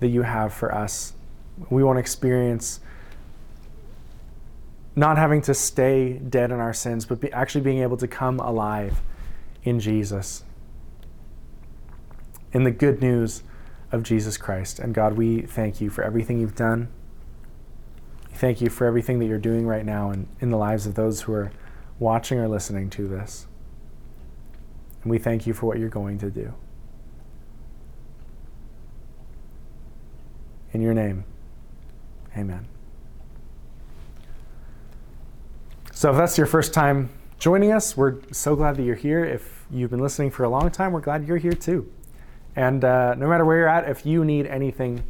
that 0.00 0.08
you 0.08 0.22
have 0.22 0.52
for 0.52 0.74
us. 0.74 1.14
We 1.70 1.84
want 1.84 1.96
to 1.96 2.00
experience 2.00 2.80
not 4.94 5.16
having 5.16 5.40
to 5.42 5.54
stay 5.54 6.14
dead 6.14 6.50
in 6.50 6.60
our 6.60 6.72
sins, 6.72 7.06
but 7.06 7.20
be, 7.20 7.32
actually 7.32 7.62
being 7.62 7.78
able 7.78 7.96
to 7.96 8.08
come 8.08 8.38
alive 8.40 9.00
in 9.62 9.80
Jesus, 9.80 10.44
in 12.52 12.64
the 12.64 12.70
good 12.70 13.00
news 13.00 13.42
of 13.90 14.02
Jesus 14.02 14.36
Christ. 14.36 14.78
And 14.78 14.94
God, 14.94 15.14
we 15.14 15.42
thank 15.42 15.80
you 15.80 15.88
for 15.88 16.02
everything 16.02 16.40
you've 16.40 16.56
done. 16.56 16.88
Thank 18.34 18.60
you 18.60 18.68
for 18.68 18.86
everything 18.86 19.18
that 19.20 19.26
you're 19.26 19.38
doing 19.38 19.66
right 19.66 19.84
now 19.84 20.10
and 20.10 20.26
in 20.40 20.50
the 20.50 20.56
lives 20.56 20.86
of 20.86 20.94
those 20.94 21.22
who 21.22 21.32
are 21.32 21.52
watching 21.98 22.38
or 22.38 22.48
listening 22.48 22.90
to 22.90 23.06
this. 23.06 23.46
And 25.02 25.10
we 25.10 25.18
thank 25.18 25.46
you 25.46 25.52
for 25.52 25.66
what 25.66 25.78
you're 25.78 25.88
going 25.88 26.18
to 26.18 26.30
do. 26.30 26.52
In 30.72 30.80
your 30.80 30.94
name, 30.94 31.24
amen. 32.36 32.66
So 35.92 36.10
if 36.10 36.16
that's 36.16 36.38
your 36.38 36.46
first 36.46 36.72
time 36.72 37.10
joining 37.38 37.72
us, 37.72 37.96
we're 37.96 38.16
so 38.32 38.56
glad 38.56 38.76
that 38.76 38.82
you're 38.82 38.94
here. 38.94 39.24
If 39.24 39.66
you've 39.70 39.90
been 39.90 40.00
listening 40.00 40.30
for 40.30 40.44
a 40.44 40.48
long 40.48 40.70
time, 40.70 40.92
we're 40.92 41.00
glad 41.00 41.26
you're 41.26 41.36
here 41.36 41.52
too. 41.52 41.92
And 42.56 42.84
uh, 42.84 43.14
no 43.14 43.28
matter 43.28 43.44
where 43.44 43.58
you're 43.58 43.68
at, 43.68 43.88
if 43.88 44.06
you 44.06 44.24
need 44.24 44.46
anything 44.46 45.04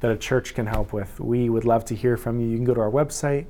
that 0.00 0.10
a 0.10 0.16
church 0.16 0.54
can 0.54 0.66
help 0.66 0.92
with, 0.92 1.18
we 1.20 1.48
would 1.48 1.64
love 1.64 1.84
to 1.86 1.94
hear 1.94 2.16
from 2.16 2.40
you. 2.40 2.46
You 2.46 2.56
can 2.56 2.64
go 2.64 2.74
to 2.74 2.80
our 2.80 2.90
website 2.90 3.46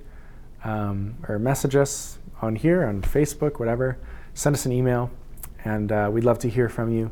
um, 0.63 1.17
or 1.29 1.39
message 1.39 1.75
us 1.77 2.19
on 2.43 2.57
here, 2.57 2.85
on 2.85 3.03
Facebook, 3.03 3.59
whatever. 3.59 3.99
Send 4.35 4.55
us 4.55 4.67
an 4.67 4.73
email, 4.73 5.11
and 5.65 5.91
uh, 5.91 6.11
we'd 6.13 6.25
love 6.25 6.39
to 6.41 6.49
hear 6.49 6.69
from 6.69 6.93
you. 6.93 7.11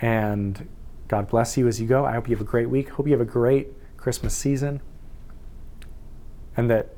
And 0.00 0.68
God 1.08 1.28
bless 1.28 1.56
you 1.56 1.68
as 1.68 1.80
you 1.80 1.86
go. 1.86 2.04
I 2.04 2.12
hope 2.12 2.28
you 2.28 2.36
have 2.36 2.40
a 2.46 2.48
great 2.48 2.68
week. 2.68 2.90
Hope 2.90 3.06
you 3.06 3.12
have 3.12 3.20
a 3.20 3.24
great 3.24 3.68
Christmas 3.96 4.34
season. 4.34 4.80
And 6.56 6.68
that 6.70 6.94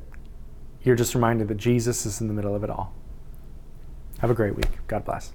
you're 0.83 0.97
just 0.97 1.15
reminded 1.15 1.49
that 1.49 1.57
Jesus 1.57 2.07
is 2.07 2.21
in 2.21 2.29
the 2.29 2.35
middle 2.35 2.55
of 2.55 2.65
it 2.65 2.71
all. 2.71 2.95
Have 4.19 4.31
a 4.31 4.35
great 4.35 4.55
week. 4.55 4.87
God 4.87 5.05
bless. 5.05 5.33